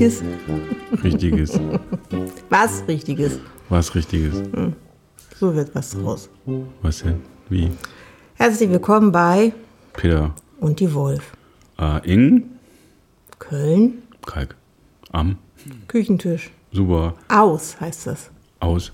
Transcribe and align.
Richtiges. 0.00 0.22
richtiges. 1.04 1.60
Was 2.48 2.82
Richtiges. 2.88 3.38
Was 3.68 3.94
richtiges. 3.94 4.42
So 5.38 5.54
wird 5.54 5.74
was 5.74 5.90
draus. 5.90 6.30
Was 6.80 7.02
denn? 7.02 7.20
Wie? 7.50 7.70
Herzlich 8.36 8.70
willkommen 8.70 9.12
bei 9.12 9.52
Peter 9.92 10.34
Und 10.58 10.80
die 10.80 10.94
Wolf. 10.94 11.32
äh, 11.78 12.10
Ing, 12.10 12.44
Köln, 13.38 14.02
Kalk, 14.24 14.56
am, 15.12 15.36
Küchentisch. 15.86 16.50
super, 16.72 17.14
Aus 17.28 17.78
heißt 17.78 18.06
das. 18.06 18.30
aus. 18.60 18.92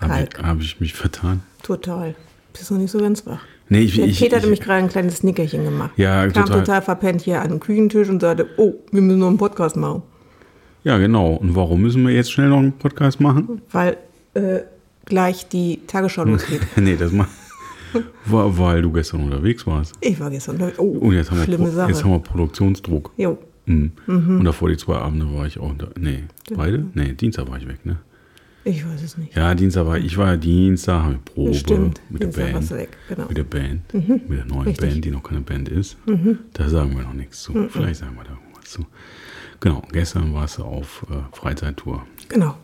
Habe 0.00 0.26
ich, 0.32 0.42
hab 0.42 0.60
ich 0.60 0.80
mich 0.80 0.94
vertan? 0.94 1.42
Total. 1.62 2.14
Bist 2.54 2.70
noch 2.70 2.78
nicht 2.78 2.92
so 2.92 2.98
ganz 2.98 3.26
wach. 3.26 3.42
Nee, 3.70 3.80
ich, 3.80 3.96
Der 3.96 4.06
ich, 4.06 4.18
Peter 4.18 4.36
hat 4.36 4.40
ich, 4.42 4.44
nämlich 4.46 4.60
gerade 4.60 4.78
ein 4.84 4.88
kleines 4.88 5.22
Nickerchen 5.22 5.64
gemacht. 5.64 5.90
Ja, 5.96 6.26
Kam 6.28 6.44
total. 6.46 6.60
total. 6.60 6.82
verpennt 6.82 7.20
hier 7.22 7.42
an 7.42 7.50
den 7.50 7.60
Küchentisch 7.60 8.08
und 8.08 8.20
sagte, 8.20 8.46
oh, 8.56 8.74
wir 8.92 9.02
müssen 9.02 9.18
noch 9.18 9.28
einen 9.28 9.36
Podcast 9.38 9.76
machen. 9.76 10.02
ja, 10.84 10.96
genau. 10.98 11.34
Und 11.34 11.54
warum 11.54 11.82
müssen 11.82 12.06
wir 12.06 12.14
jetzt 12.14 12.32
schnell 12.32 12.48
noch 12.48 12.58
einen 12.58 12.72
Podcast 12.72 13.20
machen? 13.20 13.60
Weil 13.70 13.96
äh, 14.34 14.60
gleich 15.04 15.48
die 15.48 15.80
Tagesschau 15.86 16.24
losgeht. 16.24 16.60
nee, 16.76 16.96
das 16.96 17.12
mal. 17.12 17.26
Weil, 18.26 18.58
weil 18.58 18.82
du 18.82 18.92
gestern 18.92 19.22
unterwegs 19.22 19.66
warst. 19.66 19.94
Ich 20.02 20.20
war 20.20 20.28
gestern. 20.30 20.56
unterwegs. 20.56 20.78
Oh, 20.78 20.84
Und 20.98 21.14
jetzt 21.14 21.30
haben, 21.30 21.38
wir, 21.38 21.44
schlimme 21.44 21.64
Pro- 21.64 21.70
Sache. 21.74 21.88
jetzt 21.90 22.04
haben 22.04 22.10
wir 22.10 22.18
Produktionsdruck. 22.18 23.12
jo, 23.16 23.38
Mhm. 23.64 23.92
Und 24.06 24.44
davor 24.44 24.68
die 24.70 24.76
zwei 24.78 24.96
Abende 24.96 25.26
war 25.34 25.46
ich 25.46 25.58
auch 25.58 25.72
da. 25.76 25.88
Nee, 25.98 26.24
beide? 26.54 26.84
Nee, 26.94 27.12
Dienstag 27.12 27.50
war 27.50 27.56
ich 27.58 27.66
weg, 27.68 27.84
ne? 27.84 27.96
Ich 28.68 28.86
weiß 28.86 29.02
es 29.02 29.16
nicht. 29.18 29.34
Ja, 29.36 29.54
Dienstag 29.54 29.86
war 29.86 29.98
ich 29.98 30.16
war 30.16 30.28
ja 30.32 30.36
Dienstag, 30.36 31.02
habe 31.02 31.14
ich 31.14 31.24
Probe 31.34 31.54
Stimmt, 31.54 32.00
mit 32.10 32.22
der 32.22 32.28
Dienstag 32.28 32.42
Band. 32.44 32.54
warst 32.54 32.70
du 32.70 32.74
weg, 32.76 32.98
genau. 33.08 33.28
Mit 33.28 33.36
der 33.36 33.44
Band. 33.44 33.94
Mit 33.94 34.38
der 34.38 34.44
neuen 34.46 34.62
Richtig. 34.68 34.90
Band, 34.90 35.04
die 35.04 35.10
noch 35.10 35.22
keine 35.22 35.40
Band 35.40 35.68
ist. 35.68 35.96
Da 36.52 36.68
sagen 36.68 36.96
wir 36.96 37.02
noch 37.02 37.14
nichts 37.14 37.42
zu. 37.42 37.52
Vielleicht 37.70 38.00
sagen 38.00 38.16
wir 38.16 38.24
da 38.24 38.30
irgendwas 38.30 38.70
zu. 38.70 38.86
Genau, 39.60 39.82
gestern 39.92 40.32
warst 40.34 40.58
du 40.58 40.62
auf 40.64 41.04
äh, 41.10 41.14
Freizeittour. 41.36 42.06
Genau, 42.28 42.54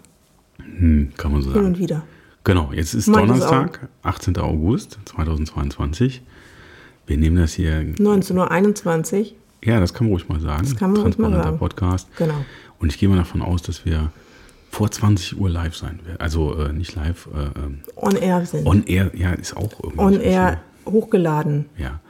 Hm, 0.59 1.11
kann 1.17 1.33
man 1.33 1.43
so 1.43 1.49
hin 1.49 1.55
sagen. 1.55 1.67
und 1.67 1.79
wieder. 1.79 2.05
Genau, 2.45 2.71
jetzt 2.73 2.95
ist 2.95 3.09
Manches 3.09 3.41
Donnerstag, 3.41 3.89
18. 4.03 4.37
August 4.39 4.99
2022. 5.07 6.23
Wir 7.07 7.17
nehmen 7.19 7.37
das 7.37 7.55
hier, 7.55 7.81
19.21 7.81 9.21
Uhr, 9.21 9.27
ja, 9.65 9.81
das 9.81 9.93
kann 9.95 10.07
man 10.07 10.13
ruhig 10.13 10.29
mal 10.29 10.41
sagen. 10.41 10.63
Das 10.63 10.77
kann 10.77 10.93
man 10.93 11.01
ruhig 11.03 11.19
mal 11.19 11.29
Transparenter 11.31 11.43
sagen. 11.45 11.59
Podcast. 11.59 12.09
genau. 12.17 12.45
Und 12.79 12.93
ich 12.93 12.99
gehe 12.99 13.09
mal 13.09 13.17
davon 13.17 13.41
aus, 13.43 13.63
dass 13.63 13.85
wir 13.85 14.11
vor 14.75 14.91
20 14.91 15.39
Uhr 15.39 15.49
live 15.49 15.77
sein 15.77 16.01
werden. 16.05 16.21
Also 16.21 16.55
äh, 16.59 16.73
nicht 16.73 16.95
live, 16.95 17.29
äh, 17.33 17.59
ähm, 17.59 17.79
On 17.97 18.17
Air 18.17 18.45
sind. 18.45 18.67
on 18.67 18.85
air, 18.87 19.11
ja, 19.15 19.33
ist 19.33 19.57
auch 19.57 19.73
irgendwie. 19.83 20.01
On 20.01 20.21
Air 20.21 20.61
hochgeladen. 20.85 21.67
so. 21.77 21.83
Ja. 21.83 22.01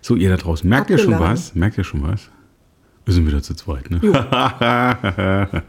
So, 0.00 0.16
ihr 0.16 0.28
da 0.30 0.36
draußen, 0.36 0.68
merkt 0.68 0.90
ihr 0.90 0.98
schon 0.98 1.14
Abgeladen. 1.14 1.36
was? 1.36 1.54
Merkt 1.54 1.78
ihr 1.78 1.84
schon 1.84 2.02
was? 2.02 2.28
Wir 3.04 3.12
sind 3.12 3.26
wieder 3.26 3.42
zu 3.42 3.54
zweit, 3.54 3.90
ne? 3.90 4.00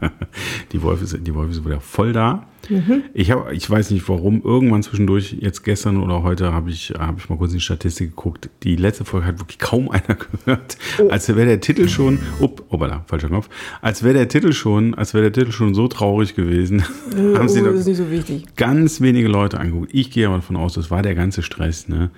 die, 0.72 0.82
Wolf 0.82 1.02
ist, 1.02 1.18
die 1.20 1.34
Wolf 1.34 1.50
ist 1.50 1.64
wieder 1.64 1.80
voll 1.80 2.14
da. 2.14 2.46
Mhm. 2.70 3.04
Ich, 3.12 3.30
hab, 3.30 3.52
ich 3.52 3.68
weiß 3.68 3.90
nicht 3.90 4.08
warum, 4.08 4.42
irgendwann 4.42 4.82
zwischendurch, 4.82 5.36
jetzt 5.38 5.62
gestern 5.62 6.02
oder 6.02 6.22
heute, 6.22 6.54
habe 6.54 6.70
ich, 6.70 6.94
hab 6.98 7.18
ich 7.18 7.28
mal 7.28 7.36
kurz 7.36 7.52
in 7.52 7.58
die 7.58 7.62
Statistik 7.62 8.10
geguckt. 8.10 8.48
Die 8.62 8.76
letzte 8.76 9.04
Folge 9.04 9.26
hat 9.26 9.38
wirklich 9.38 9.58
kaum 9.58 9.90
einer 9.90 10.16
gehört. 10.16 10.78
Oh. 10.98 11.08
Als 11.08 11.28
wäre 11.28 11.44
der 11.44 11.60
Titel 11.60 11.88
schon, 11.88 12.18
up, 12.40 12.62
opala, 12.70 13.04
falscher 13.06 13.28
Knopf, 13.28 13.50
als 13.82 14.02
wäre 14.02 14.14
der 14.14 14.28
Titel 14.28 14.52
schon, 14.52 14.94
als 14.94 15.12
wäre 15.12 15.30
der 15.30 15.32
Titel 15.32 15.52
schon 15.52 15.74
so 15.74 15.88
traurig 15.88 16.34
gewesen. 16.34 16.84
haben 17.34 17.48
sie 17.50 17.60
oh, 17.60 17.64
noch 17.64 17.72
das 17.72 17.80
ist 17.80 17.86
nicht 17.86 17.98
so 17.98 18.10
wichtig. 18.10 18.46
ganz 18.56 19.02
wenige 19.02 19.28
Leute 19.28 19.60
angeguckt. 19.60 19.90
Ich 19.92 20.10
gehe 20.10 20.26
aber 20.26 20.36
davon 20.36 20.56
aus, 20.56 20.72
das 20.72 20.90
war 20.90 21.02
der 21.02 21.14
ganze 21.14 21.42
Stress, 21.42 21.88
ne? 21.88 22.10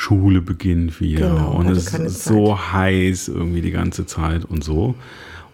Schule 0.00 0.40
beginnt 0.40 0.98
wieder 0.98 1.28
Genau, 1.28 1.52
und 1.52 1.66
hatte 1.66 1.76
es 1.76 1.92
ist 1.92 2.24
so 2.24 2.58
heiß 2.58 3.28
irgendwie 3.28 3.60
die 3.60 3.70
ganze 3.70 4.06
Zeit 4.06 4.46
und 4.46 4.64
so. 4.64 4.94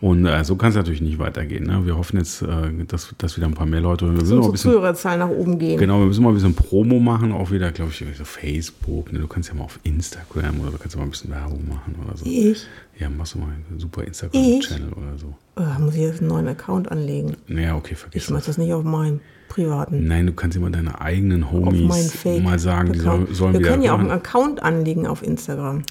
Und 0.00 0.24
äh, 0.24 0.44
so 0.44 0.54
kann 0.54 0.68
es 0.68 0.76
natürlich 0.76 1.00
nicht 1.00 1.18
weitergehen. 1.18 1.64
Ne? 1.64 1.84
Wir 1.84 1.96
hoffen 1.96 2.18
jetzt, 2.18 2.42
äh, 2.42 2.46
dass, 2.86 3.12
dass 3.18 3.36
wieder 3.36 3.48
ein 3.48 3.54
paar 3.54 3.66
mehr 3.66 3.80
Leute. 3.80 4.04
Wir 4.04 4.12
müssen 4.12 4.36
noch 4.36 4.44
ein 4.44 4.52
bisschen, 4.52 4.70
Zuhörerzahlen 4.70 5.18
nach 5.18 5.30
oben 5.30 5.58
gehen. 5.58 5.80
genau, 5.80 5.98
wir 5.98 6.06
müssen 6.06 6.22
mal 6.22 6.28
ein 6.28 6.34
bisschen 6.34 6.54
Promo 6.54 7.00
machen, 7.00 7.32
auch 7.32 7.50
wieder, 7.50 7.72
glaube 7.72 7.90
ich, 7.90 8.04
so 8.16 8.24
Facebook. 8.24 9.12
Ne? 9.12 9.18
Du 9.18 9.26
kannst 9.26 9.48
ja 9.48 9.56
mal 9.56 9.64
auf 9.64 9.80
Instagram 9.82 10.60
oder 10.60 10.70
du 10.70 10.78
kannst 10.78 10.94
ja 10.94 11.00
mal 11.00 11.06
ein 11.06 11.10
bisschen 11.10 11.30
Werbung 11.30 11.66
machen 11.68 11.96
oder 12.06 12.16
so. 12.16 12.24
Ich? 12.24 12.66
Ja, 13.00 13.10
machst 13.10 13.34
du 13.34 13.38
mal 13.38 13.48
einen 13.48 13.80
super 13.80 14.04
Instagram-Channel 14.04 14.92
oder 14.92 15.18
so. 15.18 15.34
Oh, 15.56 15.80
muss 15.80 15.94
ich 15.94 16.02
jetzt 16.02 16.20
einen 16.20 16.28
neuen 16.28 16.46
Account 16.46 16.92
anlegen? 16.92 17.36
Naja, 17.48 17.74
okay, 17.74 17.96
vergiss 17.96 18.24
Ich 18.24 18.30
mache 18.30 18.46
das. 18.46 18.58
nicht 18.58 18.72
auf 18.72 18.84
meinem 18.84 19.18
privaten. 19.48 20.06
Nein, 20.06 20.26
du 20.26 20.32
kannst 20.32 20.56
immer 20.56 20.70
deine 20.70 21.00
eigenen 21.00 21.50
Homies 21.50 22.24
mal 22.42 22.58
sagen, 22.58 22.92
die 22.92 22.98
soll, 22.98 23.28
sollen 23.32 23.54
Wir 23.54 23.62
können 23.62 23.82
ja 23.82 23.94
auch 23.94 23.98
einen 23.98 24.10
Account 24.10 24.62
anlegen 24.62 25.06
auf 25.06 25.22
Instagram. 25.22 25.82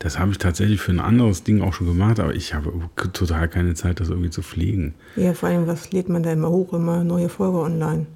Das 0.00 0.18
habe 0.18 0.32
ich 0.32 0.38
tatsächlich 0.38 0.80
für 0.80 0.92
ein 0.92 1.00
anderes 1.00 1.44
Ding 1.44 1.62
auch 1.62 1.72
schon 1.72 1.86
gemacht, 1.86 2.18
aber 2.18 2.34
ich 2.34 2.52
habe 2.52 2.72
total 3.12 3.48
keine 3.48 3.74
Zeit, 3.74 4.00
das 4.00 4.08
irgendwie 4.08 4.30
zu 4.30 4.42
pflegen. 4.42 4.94
Ja, 5.16 5.34
vor 5.34 5.48
allem, 5.48 5.66
was 5.66 5.92
lädt 5.92 6.08
man 6.08 6.22
da 6.22 6.32
immer 6.32 6.50
hoch? 6.50 6.72
Immer 6.72 7.04
neue 7.04 7.28
Folge 7.28 7.58
online. 7.58 8.06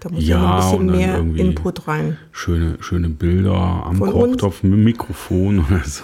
Da 0.00 0.08
muss 0.10 0.26
Ja, 0.26 0.70
ein 0.72 0.86
bisschen 0.86 0.86
mehr 0.86 1.18
Input 1.18 1.86
rein. 1.86 2.18
Schöne, 2.32 2.76
schöne 2.80 3.08
Bilder 3.08 3.54
am 3.54 3.96
Von 3.96 4.08
uns? 4.08 4.32
Kochtopf 4.32 4.62
mit 4.64 4.78
Mikrofon 4.80 5.60
oder 5.60 5.82
so. 5.84 6.02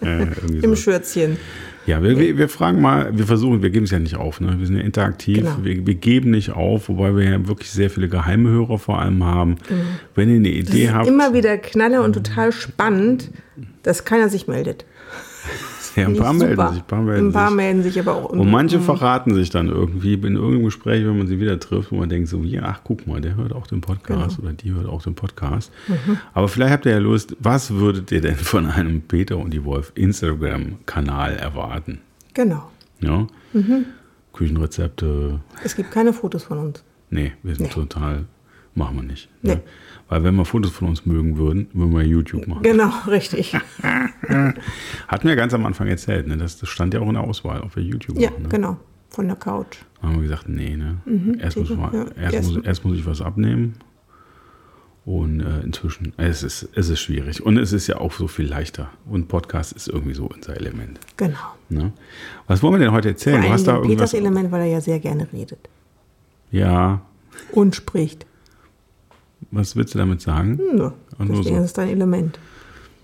Im 0.62 0.70
so. 0.70 0.76
Schürzchen. 0.76 1.36
Ja, 1.88 2.02
wir, 2.02 2.18
wir, 2.18 2.36
wir 2.36 2.48
fragen 2.50 2.82
mal, 2.82 3.16
wir 3.16 3.24
versuchen, 3.26 3.62
wir 3.62 3.70
geben 3.70 3.84
es 3.86 3.90
ja 3.92 3.98
nicht 3.98 4.14
auf, 4.16 4.42
ne? 4.42 4.56
wir 4.58 4.66
sind 4.66 4.76
ja 4.76 4.82
interaktiv, 4.82 5.38
Genau. 5.38 5.56
wir, 5.62 5.86
wir 5.86 5.94
geben 5.94 6.30
nicht 6.32 6.50
auf, 6.50 6.90
wobei 6.90 7.16
wir 7.16 7.24
ja 7.24 7.48
wirklich 7.48 7.70
sehr 7.70 7.88
viele 7.88 8.10
geheime 8.10 8.50
Hörer 8.50 8.78
vor 8.78 9.00
allem 9.00 9.24
haben. 9.24 9.56
Wenn 10.14 10.28
ihr 10.28 10.36
eine 10.36 10.50
Das 10.62 10.74
Idee 10.74 10.84
ist 10.84 10.92
habt, 10.92 11.06
immer 11.08 11.32
wieder 11.32 11.56
Knaller 11.56 12.04
und 12.04 12.12
total 12.12 12.52
spannend, 12.52 13.30
dass 13.84 14.04
keiner 14.04 14.28
sich 14.28 14.46
meldet. 14.48 14.84
Ja, 16.00 16.06
ein 16.08 16.16
paar 16.16 16.32
melden 16.32 16.56
super. 16.56 16.72
sich, 16.72 16.80
ein 16.80 16.86
paar 16.86 17.02
melden 17.02 17.26
Ein 17.28 17.32
paar 17.32 17.48
sich. 17.48 17.56
melden 17.56 17.82
sich 17.82 17.98
aber 18.00 18.14
auch. 18.14 18.30
Und 18.30 18.50
manche 18.50 18.80
verraten 18.80 19.34
sich 19.34 19.50
dann 19.50 19.68
irgendwie 19.68 20.14
in 20.14 20.34
irgendeinem 20.36 20.64
Gespräch, 20.64 21.04
wenn 21.04 21.18
man 21.18 21.26
sie 21.26 21.38
wieder 21.40 21.58
trifft, 21.60 21.92
wo 21.92 21.96
man 21.96 22.08
denkt 22.08 22.28
so, 22.28 22.42
wie, 22.42 22.58
ach 22.60 22.80
guck 22.84 23.06
mal, 23.06 23.20
der 23.20 23.36
hört 23.36 23.52
auch 23.52 23.66
den 23.66 23.80
Podcast 23.80 24.36
Genau. 24.36 24.48
oder 24.48 24.56
die 24.56 24.72
hört 24.72 24.86
auch 24.86 25.02
den 25.02 25.14
Podcast. 25.14 25.72
Mhm. 25.88 26.18
Aber 26.34 26.48
vielleicht 26.48 26.72
habt 26.72 26.86
ihr 26.86 26.92
ja 26.92 26.98
Lust, 26.98 27.36
was 27.40 27.70
würdet 27.72 28.10
ihr 28.12 28.20
denn 28.20 28.36
von 28.36 28.66
einem 28.66 29.02
Peter 29.02 29.36
und 29.38 29.52
die 29.52 29.64
Wolf 29.64 29.92
Instagram-Kanal 29.94 31.34
erwarten? 31.36 32.00
Genau. 32.34 32.70
Ja? 33.00 33.26
Mhm. 33.52 33.86
Küchenrezepte, 34.32 35.40
Es 35.64 35.74
gibt 35.76 35.90
keine 35.90 36.12
Fotos 36.12 36.44
von 36.44 36.58
uns. 36.58 36.84
nee, 37.10 37.32
wir 37.42 37.54
sind 37.54 37.66
Nee. 37.66 37.72
total, 37.74 38.24
machen 38.74 38.96
wir 38.96 39.02
nicht. 39.02 39.28
Nee. 39.42 39.56
Ne? 39.56 39.60
Weil 40.08 40.24
wenn 40.24 40.34
wir 40.36 40.44
Fotos 40.46 40.70
von 40.72 40.88
uns 40.88 41.04
mögen 41.04 41.36
würden, 41.36 41.68
würden 41.74 41.94
wir 41.94 42.02
YouTube 42.02 42.46
machen. 42.46 42.62
Genau, 42.62 42.90
richtig. 43.08 43.54
Hatten 45.08 45.28
wir 45.28 45.36
ganz 45.36 45.52
am 45.54 45.66
Anfang 45.66 45.86
erzählt, 45.88 46.26
ne? 46.26 46.36
das, 46.36 46.58
das 46.58 46.68
stand 46.68 46.94
ja 46.94 47.00
auch 47.00 47.08
in 47.08 47.14
der 47.14 47.24
Auswahl, 47.24 47.60
ob 47.60 47.76
wir 47.76 47.82
YouTube 47.82 48.18
Ja, 48.18 48.30
machen. 48.30 48.42
Ne? 48.44 48.48
genau. 48.48 48.76
Von 49.10 49.26
der 49.26 49.36
Couch. 49.36 49.78
Dann 50.00 50.10
haben 50.10 50.16
wir 50.16 50.22
gesagt, 50.28 50.48
nee, 50.48 50.76
ne? 50.76 50.98
erst, 51.40 51.56
muss, 51.56 51.70
ja. 51.70 51.92
erst, 52.20 52.34
Erst- 52.34 52.54
muss, 52.54 52.64
erst 52.64 52.84
muss 52.84 52.96
ich 52.98 53.06
was 53.06 53.20
abnehmen. 53.22 53.74
Und 55.04 55.40
äh, 55.40 55.60
inzwischen, 55.60 56.12
es 56.18 56.42
ist, 56.42 56.68
es 56.74 56.90
ist 56.90 57.00
schwierig. 57.00 57.42
Und 57.42 57.56
es 57.56 57.72
ist 57.72 57.86
ja 57.86 57.96
auch 57.96 58.12
so 58.12 58.28
viel 58.28 58.46
leichter. 58.46 58.90
Und 59.06 59.28
Podcast 59.28 59.72
ist 59.72 59.88
irgendwie 59.88 60.12
so 60.12 60.26
unser 60.26 60.54
Element. 60.56 61.00
Genau. 61.16 61.38
Ne? 61.70 61.92
Was 62.46 62.62
wollen 62.62 62.74
wir 62.74 62.80
denn 62.80 62.92
heute 62.92 63.08
erzählen? 63.08 63.40
Vor 63.40 63.46
Du 63.48 63.52
hast 63.54 63.66
da 63.66 63.72
Peters 63.76 63.88
irgendwas. 63.88 64.14
Element, 64.14 64.52
weil 64.52 64.60
er 64.60 64.66
ja 64.66 64.80
sehr 64.82 64.98
gerne 65.00 65.26
redet. 65.32 65.60
Ja, 66.50 67.00
Und 67.52 67.74
spricht. 67.74 68.26
Was 69.50 69.76
willst 69.76 69.94
du 69.94 69.98
damit 69.98 70.20
sagen? 70.20 70.58
Ja, 70.76 70.92
deswegen 71.20 71.42
so. 71.58 71.64
ist 71.64 71.78
dein 71.78 71.88
Element. 71.88 72.38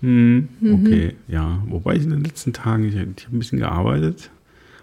Hm, 0.01 0.47
Mhm. 0.59 0.73
okay, 0.85 1.15
ja. 1.27 1.63
Wobei 1.67 1.95
ich 1.95 2.03
in 2.03 2.09
den 2.11 2.23
letzten 2.23 2.53
Tagen, 2.53 2.83
ich, 2.83 2.93
ich 2.95 2.99
habe 2.99 3.35
ein 3.35 3.39
bisschen 3.39 3.59
gearbeitet, 3.59 4.29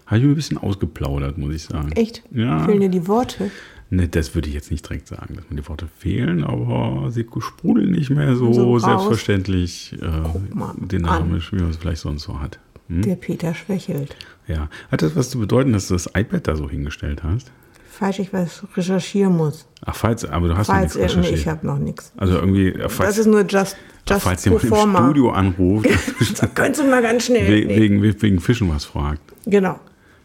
habe 0.05 0.17
ich 0.17 0.23
mir 0.25 0.31
ein 0.31 0.35
bisschen 0.35 0.57
ausgeplaudert, 0.57 1.37
muss 1.37 1.53
ich 1.55 1.63
sagen. 1.63 1.91
Echt? 1.93 2.23
Ja. 2.31 2.65
Fehlen 2.65 2.81
dir 2.81 2.89
die 2.89 3.07
Worte? 3.07 3.51
Ne, 3.89 4.07
das 4.07 4.33
würde 4.33 4.47
ich 4.49 4.55
jetzt 4.55 4.71
nicht 4.71 4.87
direkt 4.89 5.07
sagen, 5.07 5.35
dass 5.35 5.49
mir 5.49 5.61
die 5.61 5.67
Worte 5.69 5.87
fehlen, 5.99 6.43
aber 6.43 7.11
sie 7.11 7.25
sprudeln 7.39 7.91
nicht 7.91 8.09
mehr 8.09 8.35
so, 8.35 8.51
So 8.51 8.79
selbstverständlich 8.79 9.95
äh, 10.01 10.85
dynamisch, 10.87 11.51
wie 11.53 11.57
man 11.57 11.69
es 11.69 11.77
vielleicht 11.77 12.01
sonst 12.01 12.23
so 12.23 12.39
hat. 12.39 12.59
Hm? 12.89 13.03
Der 13.03 13.15
Peter 13.15 13.53
schwächelt. 13.53 14.15
Ja. 14.47 14.67
Hat 14.91 15.03
das 15.03 15.15
was 15.15 15.29
zu 15.29 15.39
bedeuten, 15.39 15.73
dass 15.73 15.87
du 15.87 15.93
das 15.93 16.07
iPad 16.15 16.47
da 16.47 16.55
so 16.55 16.69
hingestellt 16.69 17.23
hast? 17.23 17.51
Falls 17.95 18.17
ich 18.19 18.33
was 18.33 18.63
recherchieren 18.75 19.37
muss. 19.37 19.67
Ach, 19.85 19.93
falls, 19.95 20.25
aber 20.25 20.47
du 20.47 20.57
hast 20.57 20.67
Falls 20.67 20.95
noch 20.95 21.01
nichts 21.01 21.13
er, 21.13 21.19
nee, 21.21 21.27
ich 21.27 21.31
recherchiert. 21.33 21.47
habe 21.55 21.67
noch 21.67 21.77
nichts. 21.77 22.11
Also 22.17 22.33
irgendwie, 22.35 22.69
äh, 22.69 22.77
Das 22.79 22.93
falls, 22.93 23.17
ist 23.19 23.27
nur 23.27 23.41
just, 23.45 23.77
just 24.09 24.21
falls 24.23 24.45
jemand 24.45 24.63
im. 24.63 24.95
Studio 24.95 25.29
anruft, 25.31 25.87
Könntest 26.55 26.83
du 26.83 26.89
mal 26.89 27.01
ganz 27.03 27.25
schnell. 27.25 27.47
we- 27.47 27.67
Nee. 27.67 27.79
wegen, 27.79 28.01
wegen 28.01 28.39
Fischen 28.39 28.69
was 28.69 28.85
fragt. 28.85 29.21
Genau. 29.45 29.79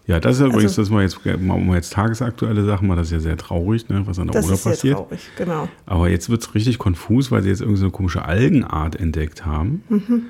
Ja, 0.07 0.19
das 0.21 0.37
ist 0.37 0.47
übrigens, 0.47 0.79
Also- 0.79 0.83
das 0.83 0.91
mal 0.91 1.03
jetzt, 1.03 1.19
mal 1.43 1.55
um 1.55 1.75
jetzt 1.75 1.93
tagesaktuelle 1.93 2.65
Sachen, 2.65 2.89
mal 2.89 2.97
das 2.97 3.09
ist 3.09 3.13
ja 3.13 3.21
sehr 3.21 3.37
traurig, 3.37 3.87
ne, 3.91 4.03
was 4.07 4.19
an 4.19 4.29
der 4.29 4.35
Das 4.41 4.47
Oder 4.47 4.55
ist 4.55 4.63
sehr 4.63 4.73
passiert. 4.73 4.97
traurig. 4.97 5.21
Genau. 5.37 5.69
Aber 5.85 6.09
jetzt 6.09 6.31
wird 6.31 6.41
es 6.41 6.55
richtig 6.55 6.79
konfus, 6.79 7.31
weil 7.31 7.43
sie 7.43 7.51
jetzt 7.51 7.61
irgendwie 7.61 7.81
so 7.81 7.85
eine 7.87 7.93
komische 7.93 8.25
Algenart 8.25 8.97
entdeckt 8.97 9.45
haben, 9.45 9.83
Mhm. 9.91 10.23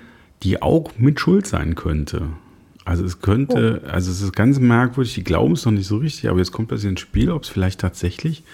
die 0.43 0.61
auch 0.61 0.91
mit 0.99 1.21
Schuld 1.21 1.47
sein 1.47 1.77
könnte. 1.77 2.23
Also 2.89 3.05
es 3.05 3.21
könnte, 3.21 3.83
also 3.93 4.11
es 4.11 4.23
ist 4.23 4.33
ganz 4.35 4.59
merkwürdig, 4.59 5.13
die 5.13 5.23
glauben 5.23 5.53
es 5.53 5.67
noch 5.67 5.73
nicht 5.73 5.87
so 5.87 5.99
richtig, 5.99 6.31
aber 6.31 6.39
jetzt 6.39 6.53
kommt 6.53 6.73
das 6.73 6.85
ins 6.85 7.01
Spiel, 7.01 7.31
ob 7.31 7.43
es 7.43 7.51
vielleicht 7.51 7.81
tatsächlich 7.81 8.45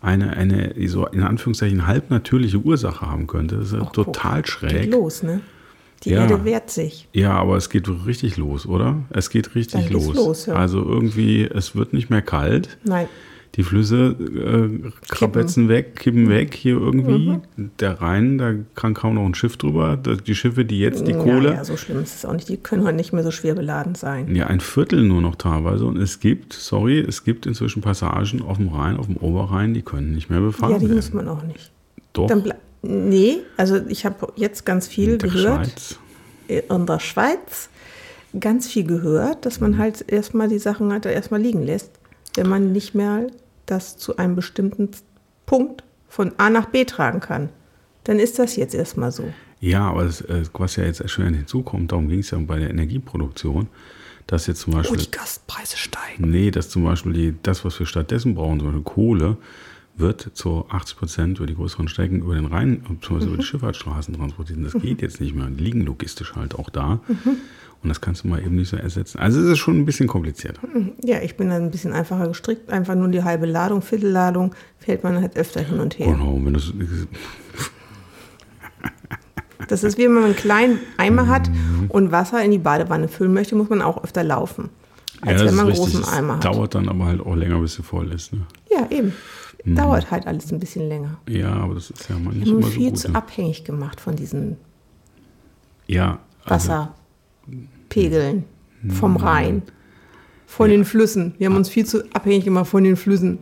eine, 0.00 0.36
eine 0.36 0.74
so 0.88 1.06
in 1.06 1.22
Anführungszeichen 1.22 1.86
halbnatürliche 1.86 2.58
Ursache 2.58 3.06
haben 3.06 3.28
könnte. 3.28 3.58
Das 3.58 3.70
ist 3.72 3.78
guck, 3.78 3.92
total 3.92 4.42
Geht 4.42 4.48
schräg. 4.48 4.90
los, 4.90 5.22
ne? 5.22 5.40
Die 6.02 6.10
Ja. 6.10 6.22
Erde 6.22 6.44
wehrt 6.44 6.68
sich. 6.70 7.06
Ja, 7.12 7.34
aber 7.36 7.56
es 7.58 7.70
geht 7.70 7.86
richtig 8.06 8.36
los, 8.38 8.66
oder? 8.66 8.96
Es 9.10 9.30
geht 9.30 9.54
richtig 9.54 9.84
Dann 9.84 9.92
los. 9.92 10.14
los, 10.16 10.46
ja. 10.46 10.54
Also 10.54 10.84
irgendwie, 10.84 11.44
es 11.44 11.76
wird 11.76 11.92
nicht 11.92 12.10
mehr 12.10 12.22
kalt. 12.22 12.76
Nein, 12.82 13.06
Die 13.60 13.64
Flüsse 13.64 14.16
äh, 14.18 14.90
krabetzen 15.10 15.68
weg, 15.68 15.96
kippen 15.96 16.30
weg 16.30 16.54
hier 16.54 16.78
irgendwie. 16.78 17.28
Mhm. 17.56 17.70
Der 17.78 18.00
Rhein, 18.00 18.38
da 18.38 18.54
kann 18.74 18.94
kaum 18.94 19.16
noch 19.16 19.26
ein 19.26 19.34
Schiff 19.34 19.58
drüber. 19.58 19.98
Die 19.98 20.34
Schiffe, 20.34 20.64
die 20.64 20.78
jetzt 20.80 21.06
die 21.06 21.12
Kohle. 21.12 21.52
Ja, 21.52 21.62
so 21.62 21.76
schlimm 21.76 22.02
ist 22.02 22.14
es 22.16 22.24
auch 22.24 22.32
nicht. 22.32 22.48
Die 22.48 22.56
können 22.56 22.84
heute 22.84 22.96
nicht 22.96 23.12
mehr 23.12 23.22
so 23.22 23.30
schwer 23.30 23.54
beladen 23.54 23.94
sein. 23.94 24.34
Ja, 24.34 24.46
ein 24.46 24.60
Viertel 24.60 25.02
nur 25.02 25.20
noch 25.20 25.34
teilweise. 25.34 25.84
Und 25.84 25.98
es 25.98 26.20
gibt, 26.20 26.54
sorry, 26.54 27.00
es 27.00 27.22
gibt 27.22 27.44
inzwischen 27.44 27.82
Passagen 27.82 28.40
auf 28.40 28.56
dem 28.56 28.68
Rhein, 28.68 28.96
auf 28.96 29.04
dem 29.06 29.18
Oberrhein, 29.18 29.74
die 29.74 29.82
können 29.82 30.14
nicht 30.14 30.30
mehr 30.30 30.40
befahren 30.40 30.72
Ja, 30.72 30.78
die 30.78 30.84
werden. 30.86 30.96
muss 30.96 31.12
man 31.12 31.28
auch 31.28 31.42
nicht. 31.42 31.70
Doch, 32.14 32.30
nee, 32.80 33.36
also 33.58 33.76
ich 33.88 34.06
habe 34.06 34.32
jetzt 34.36 34.64
ganz 34.64 34.88
viel 34.88 35.10
in 35.10 35.18
der 35.18 35.28
gehört 35.28 35.66
Schweiz. 35.66 35.98
in 36.70 36.86
der 36.86 36.98
Schweiz. 36.98 37.68
Ganz 38.40 38.68
viel 38.68 38.84
gehört, 38.84 39.44
dass 39.44 39.60
Mhm. 39.60 39.70
man 39.70 39.78
halt 39.78 40.02
erstmal 40.10 40.48
die 40.48 40.58
Sachen 40.60 40.90
halt 40.92 41.04
erstmal 41.04 41.42
liegen 41.42 41.62
lässt, 41.66 41.90
wenn 42.36 42.48
man 42.48 42.72
nicht 42.72 42.94
mehr 42.94 43.26
das 43.70 43.96
zu 43.96 44.16
einem 44.16 44.34
bestimmten 44.36 44.90
Punkt 45.46 45.84
von 46.08 46.32
A 46.38 46.50
nach 46.50 46.66
B 46.66 46.84
tragen 46.84 47.20
kann. 47.20 47.48
Dann 48.04 48.18
ist 48.18 48.38
das 48.38 48.56
jetzt 48.56 48.74
erstmal 48.74 49.12
so. 49.12 49.24
Ja, 49.60 49.88
aber 49.90 50.04
das, 50.04 50.22
äh, 50.22 50.42
was 50.54 50.76
ja 50.76 50.84
jetzt 50.84 51.00
erschwerend 51.00 51.36
hinzukommt, 51.36 51.92
darum 51.92 52.08
ging 52.08 52.20
es 52.20 52.30
ja 52.30 52.38
bei 52.38 52.58
der 52.58 52.70
Energieproduktion, 52.70 53.68
dass 54.26 54.46
jetzt 54.46 54.60
zum 54.62 54.74
Oh, 54.74 54.76
Beispiel, 54.78 54.98
die 54.98 55.10
Gaspreise 55.10 55.76
steigen. 55.76 56.30
nee, 56.30 56.50
dass 56.50 56.68
zum 56.70 56.84
Beispiel 56.84 57.12
die, 57.12 57.34
das, 57.42 57.64
was 57.64 57.78
wir 57.78 57.86
stattdessen 57.86 58.34
brauchen, 58.34 58.58
zum 58.60 58.68
Beispiel 58.68 58.84
Kohle, 58.84 59.36
wird 59.96 60.30
zu 60.34 60.66
80 60.68 60.96
Prozent 60.96 61.38
über 61.38 61.46
die 61.46 61.54
größeren 61.54 61.88
Strecken 61.88 62.20
über 62.22 62.34
den 62.34 62.46
Rhein, 62.46 62.82
beziehungsweise 62.82 63.28
über 63.28 63.36
die 63.36 63.44
Schifffahrtsstraßen 63.44 64.14
transportiert. 64.14 64.58
Und 64.58 64.64
das 64.64 64.80
geht 64.80 65.02
jetzt 65.02 65.20
nicht 65.20 65.34
mehr. 65.34 65.46
Die 65.46 65.62
liegen 65.62 65.82
logistisch 65.82 66.34
halt 66.34 66.54
auch 66.54 66.70
da. 66.70 67.00
Und 67.82 67.88
das 67.88 68.00
kannst 68.00 68.24
du 68.24 68.28
mal 68.28 68.40
eben 68.40 68.56
nicht 68.56 68.68
so 68.68 68.76
ersetzen. 68.76 69.18
Also 69.18 69.40
es 69.40 69.46
ist 69.46 69.58
schon 69.58 69.78
ein 69.78 69.86
bisschen 69.86 70.06
komplizierter. 70.06 70.60
Ja, 71.02 71.20
ich 71.22 71.36
bin 71.36 71.48
dann 71.48 71.62
ein 71.62 71.70
bisschen 71.70 71.92
einfacher 71.92 72.28
gestrickt. 72.28 72.70
Einfach 72.70 72.94
nur 72.94 73.08
die 73.08 73.22
halbe 73.22 73.46
Ladung, 73.46 73.82
Viertelladung, 73.82 74.54
fährt 74.78 75.02
man 75.02 75.20
halt 75.20 75.36
öfter 75.36 75.60
hin 75.60 75.80
und 75.80 75.98
her. 75.98 76.08
Genau, 76.12 76.38
wenn 76.42 76.52
das, 76.54 76.72
Das 79.68 79.84
ist 79.84 79.98
wie 79.98 80.04
wenn 80.04 80.14
man 80.14 80.24
einen 80.24 80.36
kleinen 80.36 80.80
Eimer 80.96 81.28
hat 81.28 81.50
und 81.88 82.10
Wasser 82.10 82.42
in 82.42 82.50
die 82.50 82.58
Badewanne 82.58 83.08
füllen 83.08 83.32
möchte, 83.32 83.54
muss 83.54 83.68
man 83.68 83.82
auch 83.82 84.02
öfter 84.02 84.24
laufen. 84.24 84.68
Als 85.20 85.40
das 85.40 85.50
wenn 85.50 85.56
man 85.56 85.66
einen 85.66 85.76
großen 85.76 86.04
Eimer 86.04 86.36
hat. 86.36 86.44
dauert 86.44 86.74
dann 86.74 86.88
aber 86.88 87.04
halt 87.04 87.20
auch 87.20 87.36
länger, 87.36 87.60
bis 87.60 87.74
sie 87.74 87.82
voll 87.82 88.10
ist. 88.12 88.32
Ne? 88.32 88.40
Ja, 88.70 88.88
eben. 88.90 89.12
Mhm. 89.64 89.74
Dauert 89.76 90.10
halt 90.10 90.26
alles 90.26 90.52
ein 90.52 90.58
bisschen 90.60 90.88
länger. 90.88 91.18
Ja, 91.28 91.52
aber 91.52 91.74
das 91.74 91.90
ist 91.90 92.08
ja 92.08 92.18
mal 92.18 92.32
nicht 92.34 92.48
immer 92.48 92.62
so 92.62 92.68
viel 92.68 92.90
gut. 92.90 92.98
zu 92.98 93.08
Ne? 93.10 93.14
abhängig 93.16 93.64
gemacht 93.64 94.00
von 94.00 94.16
diesen 94.16 94.56
Ja, 95.86 96.18
also, 96.44 96.70
Wasserpegeln 96.70 98.44
Mhm. 98.82 98.90
vom 98.92 99.16
Rhein, 99.16 99.62
von 100.46 100.70
den 100.70 100.84
Flüssen. 100.86 101.34
Wir 101.38 101.48
haben 101.48 101.56
uns 101.56 101.68
viel 101.68 101.84
zu 101.84 102.02
abhängig 102.14 102.44
gemacht 102.44 102.68
von 102.68 102.82
den 102.84 102.96
Flüssen. 102.96 103.38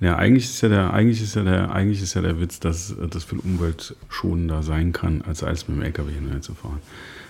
Ja, 0.00 0.16
eigentlich 0.16 0.44
ist 0.44 0.60
ja 0.62 0.68
der, 0.68 0.92
eigentlich 0.92 1.20
ist 1.22 1.34
ja 1.34 1.42
der, 1.44 1.72
eigentlich 1.72 2.02
ist 2.02 2.14
ja 2.14 2.22
der 2.22 2.40
Witz, 2.40 2.58
dass 2.60 2.90
äh, 2.92 3.08
das 3.08 3.24
viel 3.24 3.38
umweltschonender 3.40 4.62
sein 4.62 4.92
kann, 4.92 5.22
als 5.22 5.42
als 5.44 5.66
mit 5.68 5.76
dem 5.78 5.82
LKW 5.82 6.12
hinterher 6.12 6.40
zu 6.42 6.54
fahren. 6.54 6.78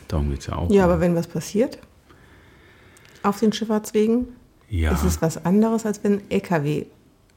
Darum 0.09 0.31
geht 0.31 0.41
es 0.41 0.47
ja 0.47 0.57
auch. 0.57 0.71
Ja, 0.71 0.85
aber 0.85 1.01
wenn 1.01 1.15
was 1.15 1.27
passiert 1.27 1.79
auf 3.23 3.39
den 3.41 3.53
Schifffahrtswegen, 3.53 4.27
ja, 4.69 4.93
ist 4.93 5.05
es 5.05 5.21
was 5.23 5.45
anderes, 5.45 5.85
als 5.87 6.03
wenn 6.05 6.15
ein 6.15 6.23
LKW 6.31 6.87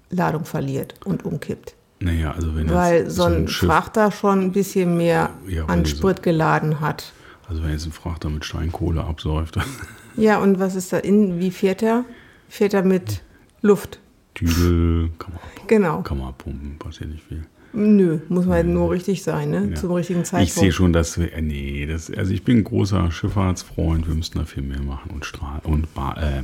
Ladung 0.09 0.45
verliert 0.45 0.95
und 1.05 1.25
umkippt. 1.25 1.75
naja, 1.99 2.31
also 2.31 2.55
wenn 2.55 2.69
Weil 2.69 3.09
so 3.09 3.23
ein 3.23 3.47
Schiff, 3.47 3.67
Frachter 3.69 4.11
schon 4.11 4.41
ein 4.41 4.51
bisschen 4.51 4.97
mehr 4.97 5.31
Ja, 5.47 5.65
an 5.65 5.83
die 5.83 5.89
so- 5.91 5.97
Sprit 5.97 6.21
geladen 6.23 6.79
hat. 6.79 7.11
also 7.49 7.63
wenn 7.63 7.71
jetzt 7.71 7.85
ein 7.85 7.91
Frachter 7.91 8.29
mit 8.29 8.45
Steinkohle 8.45 9.03
absäuft, 9.03 9.57
Ja, 10.17 10.37
und 10.39 10.59
was 10.59 10.75
ist 10.75 10.93
da 10.93 10.97
innen? 10.97 11.39
Wie 11.39 11.51
fährt 11.51 11.83
er? 11.83 12.05
Fährt 12.47 12.73
er 12.73 12.83
mit 12.83 13.21
Luft? 13.61 13.99
Dübel, 14.39 15.09
kann 15.19 15.33
man, 15.33 15.41
Genau. 15.67 16.01
kann 16.03 16.17
man 16.19 16.33
pumpen, 16.35 16.77
passiert 16.79 17.09
nicht 17.09 17.23
viel. 17.25 17.45
Nö, 17.73 18.19
muss 18.29 18.47
halt 18.47 18.67
nur 18.67 18.91
richtig 18.91 19.21
sein, 19.23 19.49
ne? 19.49 19.67
Ja. 19.71 19.75
Zum 19.75 19.91
richtigen 19.91 20.21
Ich 20.21 20.27
sehe 20.29 20.45
Zeitpunkt. 20.47 20.73
schon, 20.73 20.93
dass 20.93 21.17
wir, 21.19 21.33
äh, 21.33 21.41
nee, 21.41 21.85
das, 21.85 22.09
also 22.09 22.31
ich 22.31 22.43
bin 22.45 22.59
ein 22.59 22.63
großer 22.63 23.11
Schifffahrtsfreund, 23.11 24.07
wir 24.07 24.15
müssten 24.15 24.39
da 24.39 24.45
viel 24.45 24.63
mehr 24.63 24.81
machen 24.81 25.11
und 25.11 25.25
Strahl 25.25 25.59
und 25.63 25.93
Bar, 25.93 26.17
äh, 26.23 26.43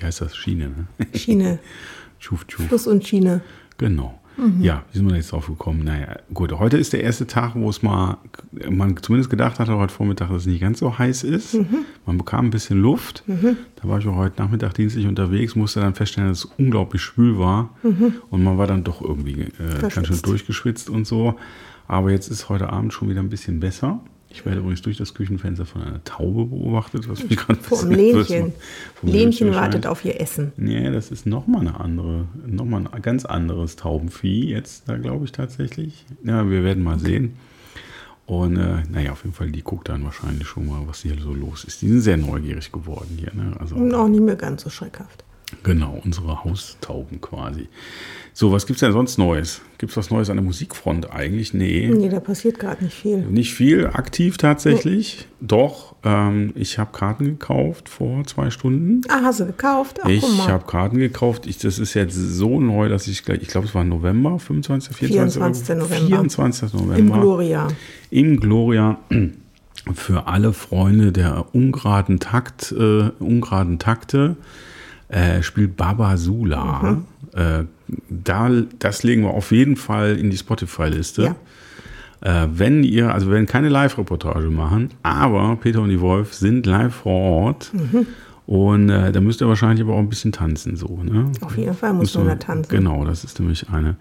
wie 0.00 0.04
heißt 0.06 0.20
das, 0.22 0.36
Schiene, 0.36 0.70
ne? 0.70 1.06
Schiene, 1.16 1.58
Tschuf, 2.22 2.46
tschuf. 2.46 2.68
Fluss 2.68 2.86
und 2.86 3.04
Schiene. 3.04 3.40
Genau. 3.78 4.20
Mhm. 4.36 4.62
Ja, 4.62 4.84
wie 4.90 4.98
sind 4.98 5.06
wir 5.06 5.10
da 5.10 5.16
jetzt 5.16 5.32
drauf 5.32 5.48
gekommen? 5.48 5.82
Naja, 5.84 6.16
gut, 6.32 6.52
heute 6.52 6.78
ist 6.78 6.92
der 6.92 7.02
erste 7.02 7.26
Tag, 7.26 7.54
wo 7.56 7.68
es 7.68 7.82
mal, 7.82 8.18
man 8.70 8.96
zumindest 8.96 9.28
gedacht 9.28 9.58
hatte 9.58 9.76
heute 9.76 9.92
Vormittag, 9.92 10.28
dass 10.28 10.42
es 10.42 10.46
nicht 10.46 10.60
ganz 10.60 10.78
so 10.78 10.96
heiß 10.98 11.24
ist. 11.24 11.54
Mhm. 11.54 11.84
Man 12.06 12.18
bekam 12.18 12.46
ein 12.46 12.50
bisschen 12.50 12.80
Luft. 12.80 13.24
Da 13.26 13.88
war 13.88 13.98
ich 13.98 14.06
auch 14.06 14.16
heute 14.16 14.40
Nachmittag 14.40 14.74
dienstlich 14.74 15.06
unterwegs, 15.06 15.56
musste 15.56 15.80
dann 15.80 15.94
feststellen, 15.94 16.30
dass 16.30 16.44
es 16.44 16.50
unglaublich 16.56 17.02
schwül 17.02 17.38
war. 17.38 17.70
Und 18.30 18.44
man 18.44 18.56
war 18.56 18.68
dann 18.68 18.84
doch 18.84 19.02
irgendwie 19.02 19.40
äh, 19.40 19.88
ganz 19.92 20.06
schön 20.06 20.22
durchgeschwitzt 20.22 20.88
und 20.88 21.06
so. 21.06 21.34
Aber 21.88 22.12
jetzt 22.12 22.28
ist 22.28 22.48
heute 22.48 22.70
Abend 22.70 22.92
schon 22.92 23.10
wieder 23.10 23.20
ein 23.20 23.28
bisschen 23.28 23.58
besser. 23.58 24.00
Ich 24.32 24.46
werde 24.46 24.60
übrigens 24.60 24.80
durch 24.80 24.96
das 24.96 25.12
Küchenfenster 25.12 25.66
von 25.66 25.82
einer 25.82 26.02
Taube 26.04 26.46
beobachtet, 26.46 27.08
was 27.08 27.22
mich 27.22 27.36
gerade 27.36 27.58
Lähnchen. 27.94 28.46
macht. 28.46 28.52
Vom 28.94 29.08
Lähnchen 29.10 29.54
wartet 29.54 29.86
auf 29.86 30.04
ihr 30.04 30.18
Essen. 30.20 30.52
Nee, 30.56 30.90
das 30.90 31.10
ist 31.10 31.26
nochmal 31.26 31.60
eine 31.60 31.78
andere, 31.78 32.26
nochmal 32.46 32.86
ein 32.90 33.02
ganz 33.02 33.26
anderes 33.26 33.76
Taubenvieh 33.76 34.48
jetzt, 34.48 34.88
da 34.88 34.96
glaube 34.96 35.26
ich 35.26 35.32
tatsächlich. 35.32 36.06
Ja, 36.24 36.48
wir 36.48 36.64
werden 36.64 36.82
mal 36.82 36.98
sehen. 36.98 37.36
Und 38.24 38.56
äh, 38.56 38.82
naja, 38.90 39.12
auf 39.12 39.24
jeden 39.24 39.34
Fall, 39.34 39.50
die 39.50 39.62
guckt 39.62 39.90
dann 39.90 40.04
wahrscheinlich 40.04 40.46
schon 40.46 40.66
mal, 40.66 40.80
was 40.86 41.02
hier 41.02 41.14
so 41.20 41.34
los 41.34 41.64
ist. 41.64 41.82
Die 41.82 41.88
sind 41.88 42.00
sehr 42.00 42.16
neugierig 42.16 42.72
geworden 42.72 43.18
hier. 43.18 43.32
Ne? 43.34 43.54
Also, 43.58 43.74
Und 43.74 43.92
auch 43.94 44.08
nicht 44.08 44.22
mehr 44.22 44.36
ganz 44.36 44.62
so 44.62 44.70
schreckhaft. 44.70 45.24
Genau, 45.62 46.00
unsere 46.04 46.44
Haustauben 46.44 47.20
quasi. 47.20 47.68
So, 48.34 48.50
was 48.50 48.66
gibt's 48.66 48.80
denn 48.80 48.92
sonst 48.92 49.18
Neues? 49.18 49.60
Gibt's 49.76 49.96
was 49.96 50.10
Neues 50.10 50.30
an 50.30 50.36
der 50.36 50.44
Musikfront 50.44 51.10
eigentlich? 51.12 51.52
Nee. 51.52 51.90
Nee, 51.92 52.08
da 52.08 52.18
passiert 52.18 52.58
gerade 52.58 52.82
nicht 52.82 52.94
viel. 52.94 53.18
Nicht 53.18 53.52
viel, 53.52 53.86
aktiv 53.88 54.38
tatsächlich. 54.38 55.28
Doch, 55.40 55.94
ähm, 56.02 56.52
ich 56.54 56.78
habe 56.78 56.92
Karten 56.92 57.24
gekauft 57.24 57.90
vor 57.90 58.24
zwei 58.24 58.48
Stunden. 58.50 59.02
Ah, 59.08 59.20
hast 59.24 59.40
du 59.40 59.46
gekauft? 59.46 60.00
Ach, 60.02 60.08
Ich 60.08 60.48
habe 60.48 60.64
Karten 60.66 60.96
gekauft. 60.96 61.46
Ich, 61.46 61.58
das 61.58 61.78
ist 61.78 61.92
jetzt 61.92 62.14
so 62.14 62.58
neu, 62.58 62.88
dass 62.88 63.06
ich 63.06 63.22
gleich, 63.22 63.42
ich 63.42 63.48
glaube, 63.48 63.66
es 63.66 63.74
war 63.74 63.84
November, 63.84 64.38
25, 64.38 64.96
24. 64.96 65.66
24. 65.66 65.76
November. 65.76 66.06
24. 66.06 66.72
November. 66.72 66.96
Im 66.96 67.12
Gloria. 67.12 67.68
Im 68.10 68.40
Gloria. 68.40 68.98
Für 69.94 70.26
alle 70.26 70.52
Freunde 70.52 71.12
der 71.12 71.54
ungeraden 71.54 72.18
Takt, 72.18 72.72
äh, 72.72 73.10
ungeraden 73.18 73.78
Takte 73.78 74.36
äh, 75.12 75.42
spielt 75.42 75.76
Baba 75.76 76.16
Sula. 76.16 76.82
Mhm. 76.82 77.04
Äh, 77.34 77.64
da, 78.08 78.50
das 78.78 79.02
legen 79.02 79.22
wir 79.22 79.30
auf 79.30 79.52
jeden 79.52 79.76
Fall 79.76 80.16
in 80.16 80.30
die 80.30 80.38
Spotify-Liste. 80.38 81.36
Äh, 82.22 82.46
wenn 82.52 82.82
ihr, 82.82 83.12
also 83.12 83.26
wir 83.26 83.34
werden 83.34 83.46
keine 83.46 83.68
Live-Reportage 83.68 84.48
machen, 84.48 84.90
aber 85.02 85.56
Peter 85.56 85.82
und 85.82 85.90
die 85.90 86.00
Wolf 86.00 86.34
sind 86.34 86.66
live 86.66 86.94
vor 86.94 87.44
Ort. 87.44 87.72
Mhm. 87.74 88.06
Und 88.46 88.88
äh, 88.88 89.12
da 89.12 89.20
müsst 89.20 89.40
ihr 89.40 89.48
wahrscheinlich 89.48 89.82
aber 89.84 89.94
auch 89.94 89.98
ein 90.00 90.08
bisschen 90.08 90.32
tanzen, 90.32 90.76
so, 90.76 91.00
ne? 91.02 91.30
Auf 91.42 91.56
jeden 91.56 91.74
Fall 91.74 91.92
muss 91.92 92.14
man 92.14 92.26
da 92.26 92.34
tanzen. 92.34 92.70
Genau, 92.70 93.04
das 93.04 93.24
ist 93.24 93.38
nämlich 93.38 93.68
eine, 93.70 93.96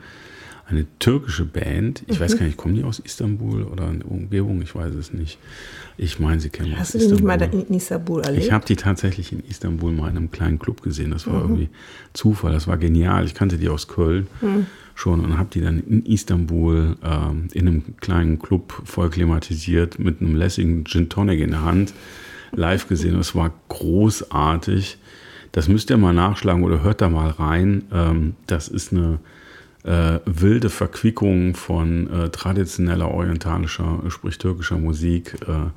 eine 0.72 0.86
türkische 1.00 1.46
Band. 1.46 2.04
Ich 2.08 2.20
Mhm. 2.20 2.24
weiß 2.24 2.38
gar 2.38 2.46
nicht, 2.46 2.58
kommen 2.58 2.75
die 2.75 2.84
aus 2.84 3.00
Istanbul 3.00 3.63
oder 3.63 3.90
in 3.90 4.00
der 4.00 4.12
Umgebung? 4.12 4.62
Ich 4.62 4.74
weiß 4.75 4.94
es 4.96 5.13
nicht. 5.13 5.38
Ich 5.98 6.20
meine, 6.20 6.40
sie 6.42 6.50
kennen 6.50 6.72
Hast 6.78 6.96
aus 6.96 7.01
du 7.01 7.08
die 7.08 7.13
nicht 7.13 7.24
mal 7.24 7.36
Istanbul. 7.42 7.66
in 7.70 7.75
Istanbul 7.75 8.22
erlebt? 8.22 8.46
Ich 8.46 8.51
habe 8.51 8.66
die 8.66 8.75
tatsächlich 8.75 9.32
in 9.32 9.42
Istanbul 9.48 9.92
mal 9.92 10.10
in 10.10 10.18
einem 10.18 10.32
kleinen 10.32 10.58
Club 10.60 10.82
gesehen. 10.82 11.12
Das 11.12 11.28
war 11.28 11.36
Mhm. 11.36 11.42
irgendwie 11.42 11.70
Zufall. 12.13 12.51
Das 12.54 12.68
war 12.68 12.78
genial. 12.78 13.25
Ich 13.25 13.34
kannte 13.34 13.58
die 13.58 13.70
aus 13.70 13.88
Köln 13.88 14.28
Mhm. 14.42 14.66
schon 14.96 15.20
und 15.24 15.38
habe 15.38 15.50
die 15.54 15.62
dann 15.62 15.80
in 15.84 16.06
Istanbul 16.06 16.96
ähm, 17.04 17.48
in 17.54 17.68
einem 17.68 17.84
kleinen 18.01 18.40
Club 18.40 18.82
voll 18.86 19.10
klimatisiert 19.10 20.00
mit 20.00 20.22
einem 20.22 20.36
lässigen 20.36 20.86
Gin 20.86 21.10
Tonic 21.10 21.40
in 21.40 21.51
der 21.51 21.63
Hand 21.63 21.94
live 22.54 22.88
gesehen. 22.88 23.16
Das 23.16 23.34
war 23.36 23.51
großartig. 23.70 24.98
Das 25.54 25.68
müsst 25.68 25.90
ihr 25.90 25.98
mal 25.98 26.13
nachschlagen 26.13 26.63
oder 26.63 26.82
hört 26.82 27.01
da 27.01 27.10
mal 27.10 27.30
rein. 27.30 27.84
Ähm, 27.94 28.36
das 28.48 28.68
ist 28.70 28.92
eine 28.94 29.20
äh, 29.84 30.20
wilde 30.26 30.70
Verquickung 30.70 31.56
von 31.56 32.12
äh, 32.12 32.30
traditioneller 32.30 33.10
orientalischer, 33.10 34.02
sprich 34.10 34.38
türkischer 34.38 34.78
Musik 34.78 35.36
äh, 35.48 35.70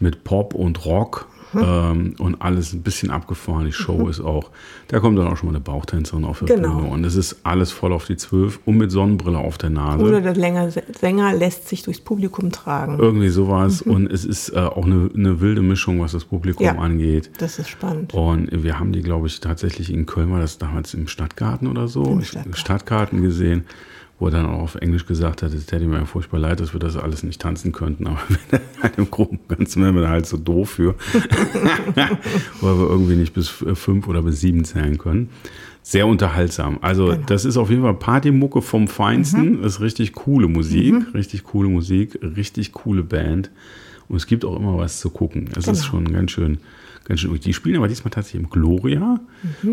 mit 0.00 0.24
Pop 0.24 0.54
und 0.54 0.84
Rock. 0.84 1.28
Ähm, 1.54 2.14
und 2.18 2.40
alles 2.42 2.72
ein 2.72 2.82
bisschen 2.82 3.10
abgefahren. 3.10 3.66
Die 3.66 3.72
Show 3.72 4.08
ist 4.08 4.20
auch, 4.20 4.50
da 4.88 5.00
kommt 5.00 5.18
dann 5.18 5.26
auch 5.28 5.36
schon 5.36 5.48
mal 5.48 5.54
eine 5.56 5.64
Bauchtänzerin 5.64 6.24
auf 6.24 6.40
der 6.40 6.56
Genau. 6.56 6.76
Bühne 6.76 6.88
und 6.90 7.04
es 7.04 7.14
ist 7.16 7.36
alles 7.44 7.70
voll 7.72 7.92
auf 7.92 8.06
die 8.06 8.16
Zwölf 8.16 8.60
und 8.64 8.76
mit 8.78 8.90
Sonnenbrille 8.90 9.38
auf 9.38 9.58
der 9.58 9.70
Nase. 9.70 10.04
Oder 10.04 10.20
der 10.20 10.70
Sänger 10.98 11.34
lässt 11.34 11.68
sich 11.68 11.82
durchs 11.82 12.00
Publikum 12.00 12.50
tragen. 12.52 12.98
Irgendwie 12.98 13.28
sowas 13.28 13.82
und 13.82 14.10
es 14.10 14.24
ist 14.24 14.50
äh, 14.50 14.58
auch 14.58 14.84
eine, 14.86 15.10
eine 15.14 15.40
wilde 15.40 15.62
Mischung, 15.62 16.00
was 16.00 16.12
das 16.12 16.24
Publikum 16.24 16.64
Ja. 16.66 16.74
angeht. 16.76 17.30
Das 17.38 17.58
ist 17.58 17.68
spannend. 17.68 18.14
Und 18.14 18.48
wir 18.62 18.78
haben 18.78 18.92
die, 18.92 19.02
glaube 19.02 19.26
ich, 19.26 19.40
tatsächlich 19.40 19.92
in 19.92 20.06
Köln, 20.06 20.30
war 20.30 20.40
das 20.40 20.58
damals 20.58 20.94
im 20.94 21.08
Stadtgarten 21.08 21.68
oder 21.68 21.88
so, 21.88 22.04
Im 22.04 22.22
Stadtgarten. 22.22 22.54
Stadtgarten 22.54 23.22
gesehen, 23.22 23.64
wo 24.22 24.28
er 24.28 24.30
dann 24.30 24.46
auch 24.46 24.60
auf 24.60 24.74
Englisch 24.76 25.04
gesagt 25.06 25.42
hat, 25.42 25.52
es 25.52 25.66
täte 25.66 25.84
mir 25.84 25.96
ja 25.96 26.04
furchtbar 26.04 26.38
leid, 26.38 26.60
dass 26.60 26.72
wir 26.72 26.78
das 26.78 26.96
alles 26.96 27.24
nicht 27.24 27.40
tanzen 27.40 27.72
könnten, 27.72 28.06
aber 28.06 28.20
halt 28.80 28.96
im 28.96 29.10
Groben 29.10 29.40
und 29.48 29.58
Ganzen 29.58 29.82
wären 29.82 29.96
wir 29.96 30.02
da 30.02 30.10
halt 30.10 30.26
so 30.26 30.36
doof 30.36 30.70
für, 30.70 30.94
weil 32.60 32.78
wir 32.78 32.88
irgendwie 32.88 33.16
nicht 33.16 33.34
bis 33.34 33.48
fünf 33.48 34.06
oder 34.06 34.22
bis 34.22 34.40
sieben 34.40 34.64
zählen 34.64 34.96
können. 34.96 35.28
Sehr 35.82 36.06
unterhaltsam. 36.06 36.78
Also 36.82 37.06
Genau. 37.06 37.22
das 37.26 37.44
ist 37.44 37.56
auf 37.56 37.68
jeden 37.68 37.82
Fall 37.82 37.94
Partymucke 37.94 38.62
vom 38.62 38.86
Feinsten. 38.86 39.60
Das 39.62 39.74
ist 39.74 39.80
richtig 39.80 40.12
coole 40.12 40.46
Musik, 40.46 40.94
richtig 41.14 41.42
coole 41.42 41.68
Musik, 41.68 42.20
richtig 42.22 42.70
coole 42.70 43.02
Band. 43.02 43.50
Und 44.08 44.16
es 44.18 44.26
gibt 44.28 44.44
auch 44.44 44.54
immer 44.56 44.78
was 44.78 45.00
zu 45.00 45.10
gucken. 45.10 45.48
Es 45.56 45.66
ist 45.66 45.80
Genau. 45.80 45.82
schon 45.82 46.12
ganz 46.12 46.30
schön, 46.30 46.58
ganz 47.06 47.18
schön. 47.18 47.34
Die 47.40 47.52
spielen 47.52 47.74
aber 47.76 47.88
diesmal 47.88 48.12
tatsächlich 48.12 48.44
im 48.44 48.50
Gloria. 48.50 49.18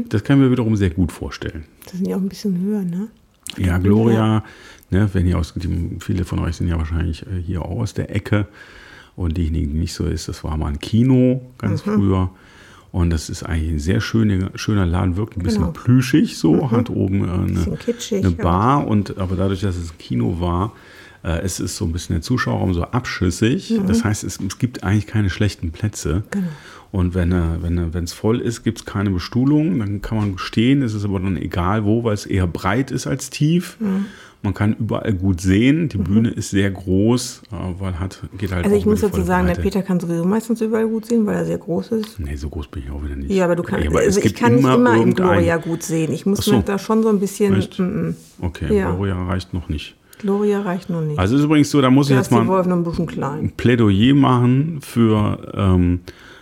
Das 0.10 0.24
kann 0.24 0.40
ich 0.40 0.46
mir 0.46 0.52
wiederum 0.52 0.76
sehr 0.76 0.90
gut 0.90 1.12
vorstellen. 1.12 1.66
Das 1.84 1.94
sind 1.94 2.08
ja 2.08 2.16
auch 2.16 2.22
ein 2.22 2.30
bisschen 2.30 2.60
höher, 2.60 2.82
ne? 2.82 3.10
Ja, 3.58 3.78
Gloria, 3.78 4.44
ne, 4.90 5.10
wenn 5.14 5.28
ihr 5.28 5.38
aus, 5.38 5.54
die, 5.56 5.98
viele 6.00 6.26
von 6.26 6.40
euch 6.40 6.58
sind 6.58 6.68
ja 6.68 6.78
wahrscheinlich 6.78 7.24
äh, 7.24 7.42
hier 7.46 7.64
auch 7.64 7.80
aus 7.80 7.94
der 7.94 8.16
Ecke. 8.16 8.48
Und 9.16 9.36
diejenigen, 9.38 9.74
die 9.74 9.80
nicht 9.80 9.94
so 9.94 10.06
ist, 10.06 10.30
das 10.30 10.44
war 10.44 10.56
mal 10.56 10.68
ein 10.68 10.80
Kino 10.80 11.42
ganz 11.58 11.82
früher. 11.82 12.30
Und 12.92 13.10
das 13.12 13.30
ist 13.30 13.44
eigentlich 13.44 13.70
ein 13.74 13.80
sehr 13.80 14.02
schöner, 14.02 14.52
schöner 14.56 14.86
Laden, 14.86 15.16
wirkt 15.18 15.38
ein 15.38 15.44
bisschen 15.44 15.62
Genau. 15.62 15.74
plüschig 15.74 16.38
so, 16.38 16.72
hat 16.72 16.90
oben 16.90 17.28
äh, 17.28 17.32
eine, 17.32 17.78
kitschig, 17.78 18.26
eine 18.26 18.32
Bar 18.32 18.88
und 18.88 19.18
aber 19.18 19.36
dadurch, 19.36 19.62
dass 19.62 19.76
es 19.76 19.92
ein 19.92 19.98
Kino 19.98 20.40
war, 20.40 20.74
es 21.24 21.60
ist 21.60 21.76
so 21.76 21.86
ein 21.86 21.92
bisschen 21.92 22.16
der 22.16 22.22
Zuschauerraum 22.22 22.74
so 22.74 22.84
abschüssig. 22.84 23.74
Das 23.88 24.04
heißt, 24.04 24.24
es, 24.24 24.40
es 24.40 24.58
gibt 24.58 24.84
eigentlich 24.84 25.08
keine 25.08 25.30
schlechten 25.30 25.72
Plätze. 25.72 26.24
Genau. 26.32 26.48
Und 26.92 27.14
wenn 27.14 27.32
er- 27.32 27.58
wenn 27.62 28.04
es 28.04 28.14
voll 28.14 28.40
ist, 28.40 28.64
gibt 28.64 28.80
es 28.80 28.86
keine 28.86 29.12
Bestuhlung, 29.12 29.78
dann 29.80 30.02
kann 30.02 30.18
man 30.18 30.38
stehen, 30.40 30.82
es 30.82 30.94
ist 30.96 31.06
aber 31.06 31.20
dann 31.20 31.38
egal 31.38 31.86
wo, 31.86 32.04
weil 32.04 32.14
es 32.16 32.26
eher 32.26 32.48
breit 32.48 32.90
ist 32.90 33.06
als 33.06 33.30
tief. 33.30 33.78
Mhm. 33.80 34.06
Man 34.42 34.54
kann 34.54 34.74
überall 34.80 35.14
gut 35.14 35.42
sehen. 35.42 35.90
Die 35.90 35.98
Bühne 35.98 36.30
ist 36.30 36.50
sehr 36.52 36.72
groß, 36.72 37.42
äh, 37.52 37.56
weil 37.82 38.00
hat, 38.00 38.22
geht 38.38 38.54
halt 38.54 38.64
Also 38.64 38.78
ich 38.78 38.86
muss 38.86 39.02
dazu 39.02 39.22
sagen, 39.22 39.48
der 39.48 39.56
Breite. 39.56 39.68
Peter 39.68 39.82
kann 39.84 40.00
sowieso 40.00 40.24
meistens 40.24 40.62
überall 40.62 40.88
gut 40.88 41.06
sehen, 41.08 41.26
weil 41.26 41.36
er 41.36 41.46
sehr 41.46 41.58
groß 41.58 41.90
ist. 41.92 42.20
Nee, 42.22 42.38
so 42.38 42.48
groß 42.50 42.70
bin 42.70 42.84
ich 42.84 42.90
auch 42.90 43.04
wieder 43.04 43.18
nicht. 43.18 43.30
Ja, 43.32 43.44
aber 43.44 43.58
du 43.58 43.64
kannst, 43.64 43.86
aber 43.86 44.00
es 44.00 44.16
also 44.16 44.22
ich 44.22 44.34
kann 44.36 44.56
nicht 44.56 44.64
immer 44.64 44.96
im 44.96 45.14
Gloria 45.14 45.58
gut 45.58 45.84
sehen. 45.84 46.14
Ich 46.14 46.26
muss 46.26 46.40
so. 46.46 46.54
mir 46.56 46.62
da 46.64 46.80
schon 46.80 47.04
so 47.04 47.10
ein 47.10 47.20
bisschen, 47.20 47.54
Echt? 47.56 47.78
mm, 47.80 47.84
mm, 47.84 48.16
Okay, 48.42 48.74
Ja. 48.74 48.92
Gloria 48.92 49.22
reicht 49.26 49.54
noch 49.54 49.68
nicht. 49.68 49.96
Gloria 50.20 50.62
reicht 50.62 50.90
noch 50.90 51.02
nicht. 51.02 51.18
Also 51.18 51.38
ist 51.38 51.44
übrigens 51.44 51.72
so, 51.72 51.82
da 51.82 51.90
muss 51.90 52.08
ich 52.08 52.14
da 52.14 52.20
jetzt 52.20 52.28
ist 52.28 52.32
die 52.32 52.36
mal 52.36 52.42
ein 52.42 52.48
ein 53.40 53.52
Plädoyer 53.52 54.14
machen 54.14 54.80
für 54.82 55.52
ähm, 55.56 56.02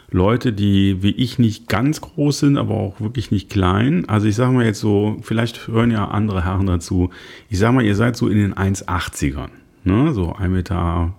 Leute, 0.10 0.51
die 0.51 1.03
wie 1.03 1.12
ich 1.12 1.38
nicht 1.38 1.67
ganz 1.67 2.01
groß 2.01 2.39
sind, 2.39 2.57
aber 2.57 2.74
auch 2.74 3.00
wirklich 3.00 3.29
nicht 3.29 3.50
klein. 3.50 4.05
Also 4.07 4.27
ich 4.27 4.36
sage 4.36 4.51
mal 4.51 4.65
jetzt 4.65 4.79
so, 4.79 5.17
vielleicht 5.22 5.67
hören 5.67 5.91
ja 5.91 6.07
andere 6.07 6.43
Herren 6.43 6.65
dazu. 6.65 7.12
Ich 7.50 7.60
sage 7.60 7.74
mal, 7.75 7.86
ihr 7.86 7.96
seid 7.96 8.15
so 8.15 8.27
in 8.27 8.38
den 8.38 8.55
1,80ern. 8.55 9.50
Ne? 9.84 10.13
So 10.13 10.34
1,84 10.34 10.48
Meter 10.50 11.13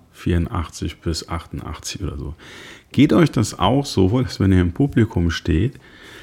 bis 1.03 1.29
88 1.29 2.03
oder 2.03 2.17
so. 2.17 2.33
Geht 2.91 3.13
euch 3.13 3.31
das 3.31 3.57
auch 3.57 3.85
so, 3.85 4.21
dass 4.21 4.39
wenn 4.39 4.51
ihr 4.51 4.61
im 4.61 4.73
Publikum 4.73 5.31
steht, 5.31 5.79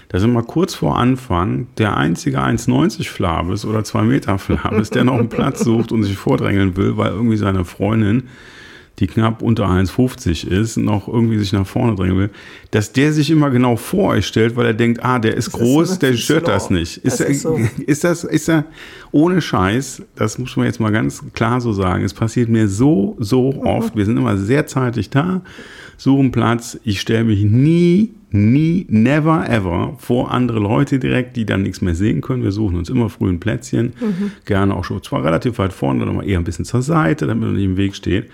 dass 0.09 0.23
immer 0.23 0.43
kurz 0.43 0.75
vor 0.75 0.97
Anfang 0.99 1.67
der 1.79 1.97
einzige 1.97 2.39
1,90 2.41 3.09
Flabis 3.09 3.65
oder 3.65 3.85
2 3.85 4.03
Meter 4.03 4.39
Flabis, 4.39 4.91
der 4.91 5.05
noch 5.05 5.19
einen 5.19 5.29
Platz 5.29 5.65
sucht 5.65 5.93
und 5.93 6.03
sich 6.05 6.17
vordrängeln 6.17 6.77
will, 6.77 6.97
weil 6.97 7.11
irgendwie 7.13 7.37
seine 7.37 7.65
Freundin 7.65 8.25
die 8.99 9.07
knapp 9.09 9.43
unter 9.43 9.67
1,50 9.67 10.49
ist, 10.49 10.79
noch 10.79 11.07
irgendwie 11.07 11.37
sich 11.37 11.53
nach 11.53 11.67
vorne 11.67 11.95
drängen 11.97 12.17
will, 12.17 12.31
dass 12.71 12.93
der 12.93 13.13
sich 13.13 13.31
immer 13.31 13.51
genau 13.51 13.77
vor 13.77 14.13
euch 14.13 14.27
stellt, 14.27 14.57
weil 14.57 14.65
er 14.65 14.73
denkt, 14.73 15.05
ah, 15.05 15.19
der 15.19 15.35
ist 15.37 15.49
ist 15.49 15.53
groß, 15.53 15.99
der 15.99 16.11
wirklich 16.11 16.25
stört 16.25 16.49
das 16.49 16.69
slow. 16.69 16.79
nicht. 16.79 16.97
Ist, 16.99 17.21
Das 17.21 17.21
er, 17.21 17.27
ist 17.27 17.43
so. 17.43 17.61
ist 17.87 18.05
das, 18.05 18.25
ist 18.25 18.49
er 18.49 18.65
ohne 19.13 19.43
Scheiß, 19.43 20.01
das 20.15 20.39
muss 20.39 20.57
man 20.57 20.65
jetzt 20.65 20.81
mal 20.81 20.93
ganz 20.93 21.23
klar 21.35 21.61
so 21.61 21.75
sagen, 21.75 22.05
es 22.05 22.15
passiert 22.15 22.49
mir 22.49 22.69
so, 22.69 23.17
so 23.19 23.53
Mhm. 23.53 23.59
oft, 23.67 23.97
wir 23.97 24.07
sind 24.07 24.17
immer 24.17 24.39
sehr 24.39 24.67
zeitig 24.67 25.11
da, 25.11 25.43
suchen 25.99 26.33
Platz, 26.33 26.79
ich 26.83 26.99
stelle 27.03 27.25
mich 27.25 27.43
nie, 27.45 28.15
nie, 28.37 28.87
never 28.89 29.49
ever 29.49 29.95
vor 29.99 30.31
andere 30.31 30.61
Leute 30.61 30.99
direkt, 30.99 31.37
die 31.37 31.45
dann 31.47 31.63
nichts 31.63 31.81
mehr 31.81 31.95
sehen 31.95 32.21
können. 32.21 32.43
Wir 32.43 32.53
suchen 32.53 32.77
uns 32.77 32.89
immer 32.89 33.09
früh 33.09 33.29
ein 33.31 33.41
Plätzchen, 33.41 33.93
Mhm. 34.01 34.33
gerne 34.45 34.75
auch 34.77 34.85
schon 34.85 35.03
zwar 35.03 35.25
relativ 35.25 35.59
weit 35.59 35.73
vorne, 35.73 36.01
dann 36.05 36.15
aber 36.15 36.25
eher 36.25 36.39
ein 36.39 36.45
bisschen 36.45 36.65
zur 36.65 36.83
Seite, 36.83 37.27
damit 37.27 37.45
man 37.45 37.55
nicht 37.57 37.65
im 37.65 37.77
Weg 37.77 37.95
steht. 37.97 38.29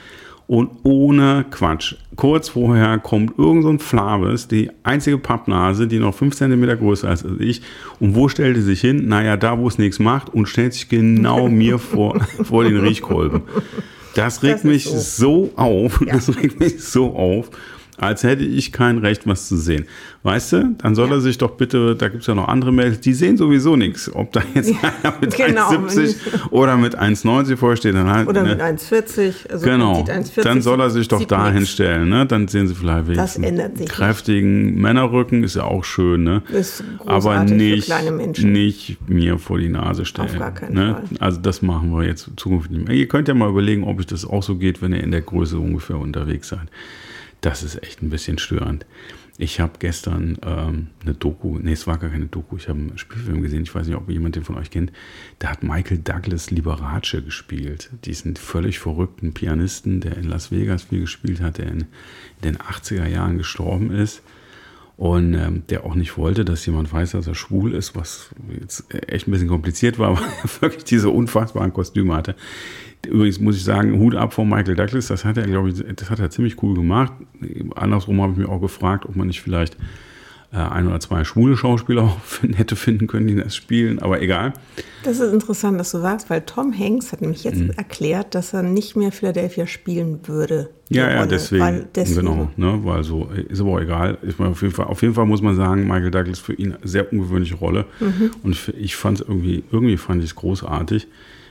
Und 0.49 0.71
ohne 0.83 1.47
Quatsch. 1.51 1.95
Kurz 2.17 2.51
vorher 2.51 2.99
kommt 2.99 3.39
irgend 3.39 3.63
so 3.63 3.71
ein 3.71 3.79
Flabes, 3.79 4.49
die 4.49 4.71
einzige 4.83 5.17
Pappnase, 5.17 5.87
die 5.87 5.99
noch 5.99 6.15
fünf 6.15 6.35
Zentimeter 6.35 6.77
größer 6.77 7.11
ist 7.11 7.25
als 7.25 7.41
ich. 7.41 7.63
Und 8.01 8.17
wo 8.17 8.29
stellt 8.29 8.57
er 8.57 8.63
sich 8.63 8.81
hin? 8.81 9.07
Naja, 9.09 9.37
da, 9.39 9.59
wo 9.59 9.69
es 9.69 9.79
nichts 9.79 9.99
macht 9.99 10.35
und 10.35 10.47
stellt 10.47 10.75
sich 10.75 10.89
genau 10.89 11.49
mir 11.49 11.79
vor, 11.79 12.21
vor 12.43 12.65
den 12.65 12.77
Riechkolben. 12.77 13.43
Das 14.15 14.43
regt 14.43 14.57
ist 14.57 14.65
mich 14.65 14.85
so. 14.85 14.99
so 14.99 15.51
auf. 15.57 16.01
Das 16.07 16.37
regt 16.37 16.61
mich 16.61 16.83
so 16.85 17.15
auf. 17.15 17.51
Als 18.03 18.25
hätte 18.25 18.43
ich 18.45 18.73
kein 18.73 18.99
Recht, 18.99 19.29
was 19.29 19.47
zu 19.47 19.57
sehen. 19.57 19.87
Weißt 20.25 20.53
du, 20.53 20.75
dann 20.79 20.97
soll 20.97 21.13
er 21.13 21.21
sich 21.21 21.39
doch 21.39 21.53
bitte, 21.53 21.95
da 21.95 22.09
gibt 22.09 22.23
es 22.23 22.27
ja 22.27 22.35
noch 22.35 22.49
andere 22.49 22.73
Mädels, 22.73 23.01
die 23.01 23.13
sehen 23.13 23.37
sowieso 23.37 23.77
nichts. 23.77 24.13
Ob 24.13 24.33
da 24.33 24.43
jetzt 24.55 24.73
einer 24.83 25.15
mit 25.21 25.37
genau. 25.37 25.71
1,70 25.71 26.51
oder 26.51 26.77
mit 26.77 26.99
1,90 26.99 27.57
vorsteht, 27.57 27.95
dann 27.95 28.11
halt. 28.11 28.29
Oder 28.29 28.43
ne? 28.43 28.51
mit 28.51 28.61
1,40. 28.61 29.51
Also 29.51 29.65
Genau, 29.65 30.05
sieht 30.05 30.11
1,40, 30.15 30.43
dann 30.43 30.63
soll 30.63 30.81
er 30.81 30.91
sich 30.91 31.07
doch 31.07 31.25
da 31.25 31.51
hinstellen, 31.51 32.09
ne? 32.09 32.27
Dann 32.27 32.49
sehen 32.49 32.67
sie 32.67 32.75
vielleicht 32.75 33.07
wenigstens 33.07 33.45
ändert 33.45 33.79
sich 33.79 33.87
nicht. 33.87 33.93
kräftigen 33.93 34.81
Männerrücken, 34.81 35.45
ist 35.45 35.55
ja 35.55 35.65
auch 35.65 35.85
schön, 35.85 36.25
ne? 36.25 36.43
Ist 36.53 36.83
Aber 37.07 37.45
nicht, 37.45 37.85
kleine 37.87 38.11
Menschen. 38.11 38.51
nicht 38.51 38.97
mir 39.09 39.39
vor 39.39 39.59
die 39.59 39.69
Nase 39.69 40.05
stellen. 40.05 40.29
Auf 40.29 40.39
gar 40.39 40.55
keinen 40.55 40.75
ne? 40.75 40.95
Fall. 40.95 41.19
Also 41.21 41.41
das 41.41 41.63
machen 41.63 41.95
wir 41.95 42.05
jetzt 42.05 42.29
zukünftig 42.37 42.77
nicht 42.79 42.89
mehr. 42.89 42.97
Ihr 42.97 43.07
könnt 43.07 43.29
ja 43.29 43.35
mal 43.35 43.49
überlegen, 43.49 43.85
ob 43.85 44.01
euch 44.01 44.07
das 44.07 44.25
auch 44.25 44.43
so 44.43 44.57
geht, 44.57 44.83
wenn 44.83 44.93
ihr 44.93 45.03
in 45.03 45.13
der 45.13 45.23
Größe 45.23 45.59
ungefähr 45.59 45.99
unterwegs 45.99 46.49
seid. 46.49 46.69
Das 47.43 47.63
ist 47.63 47.83
echt 47.83 48.03
ein 48.03 48.09
bisschen 48.09 48.39
störend. 48.39 48.87
Ich 49.37 49.59
habe 49.59 49.73
gestern 49.81 50.39
ähm, 50.47 50.89
eine 51.03 51.15
Doku, 51.15 51.59
nee, 51.59 51.73
es 51.73 51.87
war 51.87 51.99
gar 51.99 52.11
keine 52.11 52.27
Doku, 52.27 52.57
ich 52.57 52.69
habe 52.69 52.79
einen 52.79 52.99
Spielfilm 52.99 53.43
gesehen, 53.43 53.65
ich 53.65 53.75
weiß 53.75 53.87
nicht, 53.87 53.97
ob 53.97 54.09
jemand 54.09 54.37
den 54.37 54.45
von 54.45 54.57
euch 54.57 54.71
kennt. 54.71 54.93
Da 55.41 55.49
hat 55.49 55.65
Michael 55.65 55.99
Douglas 55.99 56.51
Liberace 56.53 57.23
gespielt, 57.25 57.91
diesen 58.05 58.37
völlig 58.37 58.79
verrückten 58.79 59.35
Pianisten, 59.35 60.01
der 60.01 60.17
in 60.17 60.29
Las 60.29 60.53
Vegas 60.53 60.85
viel 60.85 61.01
gespielt 61.01 61.41
hat, 61.41 61.59
der 61.59 61.67
in, 61.67 61.81
in 61.81 61.87
den 62.45 62.59
80er 62.59 63.09
Jahren 63.09 63.39
gestorben 63.39 63.91
ist 63.91 64.23
und 65.03 65.35
ähm, 65.35 65.65
der 65.69 65.85
auch 65.85 65.97
nicht 65.97 66.17
wollte, 66.17 66.45
dass 66.45 66.65
jemand 66.65 66.93
weiß, 66.93 67.11
dass 67.11 67.27
er 67.27 67.35
schwul 67.35 67.75
ist, 67.75 67.97
was 67.97 68.31
jetzt 68.61 68.85
echt 69.09 69.27
ein 69.27 69.33
bisschen 69.33 69.49
kompliziert 69.49 69.99
war, 69.99 70.17
weil 70.17 70.23
er 70.23 70.63
wirklich 70.63 70.85
diese 70.85 71.11
unfassbaren 71.11 71.73
Kostüme 71.73 72.15
hatte. 72.15 72.37
Übrigens 73.05 73.41
muss 73.41 73.57
ich 73.57 73.65
sagen, 73.65 73.99
Hut 73.99 74.15
ab 74.15 74.33
von 74.33 74.49
Michael 74.49 74.77
Douglas, 74.77 75.09
das 75.09 75.25
hat 75.25 75.39
er, 75.39 75.49
glaube 75.49 75.71
ich, 75.71 75.83
das 75.97 76.09
hat 76.09 76.21
er 76.21 76.31
ziemlich 76.31 76.63
cool 76.63 76.77
gemacht. 76.77 77.15
Andersrum 77.75 78.23
habe 78.23 78.31
ich 78.31 78.39
mich 78.39 78.49
auch 78.49 78.61
gefragt, 78.61 79.05
ob 79.05 79.17
man 79.17 79.27
nicht 79.27 79.43
vielleicht 79.43 79.77
ein 80.59 80.87
oder 80.87 81.01
zwei 81.01 81.25
schwule 81.25 81.57
Schauspieler 81.57 82.03
auch 82.03 82.17
hätte 82.57 82.77
finden 82.77 83.07
können, 83.07 83.27
die 83.27 83.35
das 83.37 83.57
spielen, 83.57 83.99
aber 84.01 84.21
egal. 84.21 84.53
Das 85.03 85.19
ist 85.19 85.33
interessant, 85.33 85.81
dass 85.81 85.91
du 85.93 85.99
sagst, 85.99 86.29
weil 86.29 86.43
Tom 86.43 86.79
Hanks 86.79 87.11
hat 87.13 87.21
nämlich 87.23 87.45
Mhm. 87.45 87.51
jetzt 87.69 87.79
erklärt, 87.79 88.35
dass 88.35 88.53
er 88.53 88.63
nicht 88.63 88.95
mehr 88.95 89.13
Philadelphia 89.13 89.67
spielen 89.67 90.21
würde. 90.29 90.69
Ja, 90.91 91.09
ja, 91.11 91.17
Rolle, 91.19 91.29
deswegen, 91.29 91.85
deswegen. 91.95 92.21
genau, 92.27 92.49
ne, 92.57 92.81
weil 92.85 93.03
so 93.03 93.29
ist 93.49 93.61
aber 93.63 93.71
auch 93.71 93.81
egal. 93.81 94.19
Ich 94.23 94.39
meine, 94.39 94.51
auf 94.51 94.61
jeden 94.61 94.75
Fall, 94.75 94.87
auf 94.87 95.01
jeden 95.01 95.15
Fall 95.15 95.25
muss 95.25 95.41
man 95.41 95.57
sagen, 95.57 95.87
Michael 95.87 96.11
Douglas 96.11 96.39
für 96.39 96.53
ihn 96.53 96.75
eine 96.75 96.87
sehr 96.87 97.11
ungewöhnliche 97.11 97.55
Rolle 97.55 97.87
Mhm. 98.01 98.31
und 98.43 98.73
ich, 98.79 98.95
fand 98.95 99.21
es 99.21 99.27
irgendwie, 99.27 99.65
irgendwie 99.73 99.97
fand 99.97 100.23
ich 100.23 100.31
es 100.31 100.35
großartig. 100.37 101.07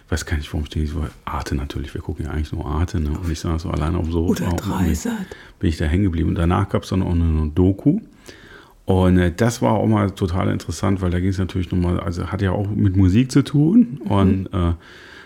Ich 0.05 0.11
weiß 0.11 0.25
gar 0.25 0.35
nicht, 0.37 0.51
warum 0.53 0.65
ich 0.65 0.69
denke, 0.69 0.89
so 0.89 1.05
Arte 1.25 1.55
natürlich. 1.55 1.93
Wir 1.93 2.01
gucken 2.01 2.25
ja 2.25 2.31
eigentlich 2.31 2.51
nur 2.51 2.65
Arte, 2.65 2.99
ne? 2.99 3.11
Und 3.11 3.31
ich 3.31 3.39
saß 3.39 3.61
so 3.61 3.69
alleine 3.71 3.97
auf 3.97 4.03
dem 4.03 4.11
Sofa. 4.11 4.29
Oder 4.47 4.55
Dreisat. 4.57 5.13
Bin 5.57 5.69
ich 5.69 5.77
da 5.77 5.85
hängen 5.85 6.03
geblieben. 6.03 6.27
Und 6.29 6.35
danach 6.35 6.67
gab 6.67 6.83
es 6.83 6.89
dann 6.89 7.01
auch 7.01 7.13
eine 7.13 7.49
Doku. 7.55 8.01
Und 8.85 9.17
äh, 9.17 9.31
das 9.35 9.61
war 9.61 9.73
auch 9.73 9.87
mal 9.87 10.11
total 10.11 10.49
interessant, 10.49 11.01
weil 11.01 11.11
da 11.11 11.19
ging 11.19 11.29
es 11.29 11.37
natürlich 11.37 11.71
nochmal, 11.71 11.99
also 11.99 12.27
hat 12.27 12.41
ja 12.41 12.51
auch 12.51 12.69
mit 12.69 12.95
Musik 12.95 13.31
zu 13.31 13.43
tun 13.43 14.01
und 14.05 14.47
äh, 14.53 14.73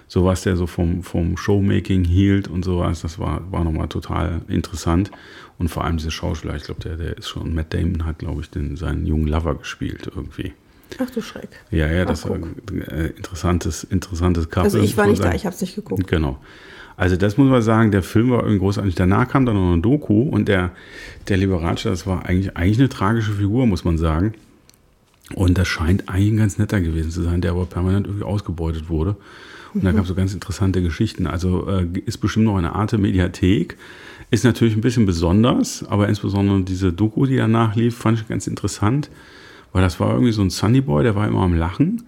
so 0.07 0.23
was 0.25 0.43
der 0.43 0.55
so 0.55 0.67
vom, 0.67 1.03
vom 1.03 1.35
Showmaking 1.37 2.03
hielt 2.03 2.47
und 2.47 2.63
sowas, 2.63 3.01
das 3.01 3.17
war, 3.17 3.51
war 3.51 3.63
nochmal 3.63 3.87
total 3.87 4.41
interessant. 4.47 5.09
Und 5.57 5.69
vor 5.69 5.83
allem 5.83 5.97
dieser 5.97 6.11
Schauspieler, 6.11 6.55
ich 6.55 6.63
glaube, 6.63 6.81
der, 6.81 6.97
der 6.97 7.17
ist 7.17 7.29
schon, 7.29 7.55
Matt 7.55 7.73
Damon 7.73 8.05
hat, 8.05 8.19
glaube 8.19 8.41
ich, 8.41 8.49
den, 8.49 8.75
seinen 8.75 9.05
jungen 9.05 9.27
Lover 9.27 9.55
gespielt 9.55 10.11
irgendwie. 10.13 10.53
Ach 10.99 11.09
du 11.09 11.21
Schreck. 11.21 11.49
Ja, 11.71 11.91
ja, 11.91 12.05
das 12.05 12.25
Ach, 12.25 12.29
war 12.29 12.37
ein 12.37 12.55
äh, 12.89 13.07
interessantes, 13.07 13.83
interessantes 13.83 14.49
Couple. 14.49 14.63
Also 14.63 14.79
ich 14.79 14.97
war 14.97 15.07
nicht 15.07 15.23
da, 15.23 15.33
ich 15.33 15.45
habe 15.45 15.55
es 15.55 15.61
nicht 15.61 15.75
geguckt. 15.75 16.07
Genau. 16.07 16.39
Also 16.97 17.17
das 17.17 17.37
muss 17.37 17.49
man 17.49 17.61
sagen, 17.61 17.91
der 17.91 18.03
Film 18.03 18.31
war 18.31 18.39
irgendwie 18.39 18.59
großartig. 18.59 18.95
Danach 18.95 19.27
kam 19.27 19.45
dann 19.45 19.55
noch 19.55 19.73
eine 19.73 19.81
Doku 19.81 20.23
und 20.23 20.47
der, 20.47 20.71
der 21.27 21.37
Liberace, 21.37 21.83
das 21.83 22.07
war 22.07 22.25
eigentlich, 22.25 22.55
eigentlich 22.55 22.79
eine 22.79 22.89
tragische 22.89 23.33
Figur, 23.33 23.67
muss 23.67 23.83
man 23.83 23.97
sagen. 23.97 24.33
Und 25.33 25.57
das 25.57 25.67
scheint 25.67 26.07
eigentlich 26.07 26.33
ein 26.33 26.37
ganz 26.37 26.57
netter 26.57 26.79
gewesen 26.79 27.11
zu 27.11 27.23
sein, 27.23 27.41
der 27.41 27.51
aber 27.51 27.65
permanent 27.65 28.07
irgendwie 28.07 28.23
ausgebeutet 28.23 28.89
wurde. 28.89 29.17
Und 29.73 29.83
da 29.83 29.91
gab 29.91 30.03
es 30.03 30.07
so 30.07 30.15
ganz 30.15 30.33
interessante 30.33 30.81
Geschichten. 30.81 31.27
Also 31.27 31.67
äh, 31.67 31.85
ist 32.05 32.19
bestimmt 32.19 32.45
noch 32.45 32.57
eine 32.57 32.73
Art 32.73 32.97
Mediathek. 32.97 33.75
Ist 34.31 34.45
natürlich 34.45 34.75
ein 34.75 34.81
bisschen 34.81 35.05
besonders, 35.05 35.83
aber 35.83 36.07
insbesondere 36.07 36.61
diese 36.61 36.93
Doku, 36.93 37.25
die 37.25 37.35
danach 37.35 37.75
lief, 37.75 37.97
fand 37.97 38.19
ich 38.19 38.27
ganz 38.27 38.47
interessant, 38.47 39.09
weil 39.75 39.81
das 39.81 39.99
war 39.99 40.11
irgendwie 40.11 40.31
so 40.31 40.41
ein 40.41 40.49
Sunny 40.49 40.79
Boy, 40.79 41.03
der 41.03 41.15
war 41.15 41.27
immer 41.27 41.41
am 41.41 41.53
Lachen, 41.53 42.03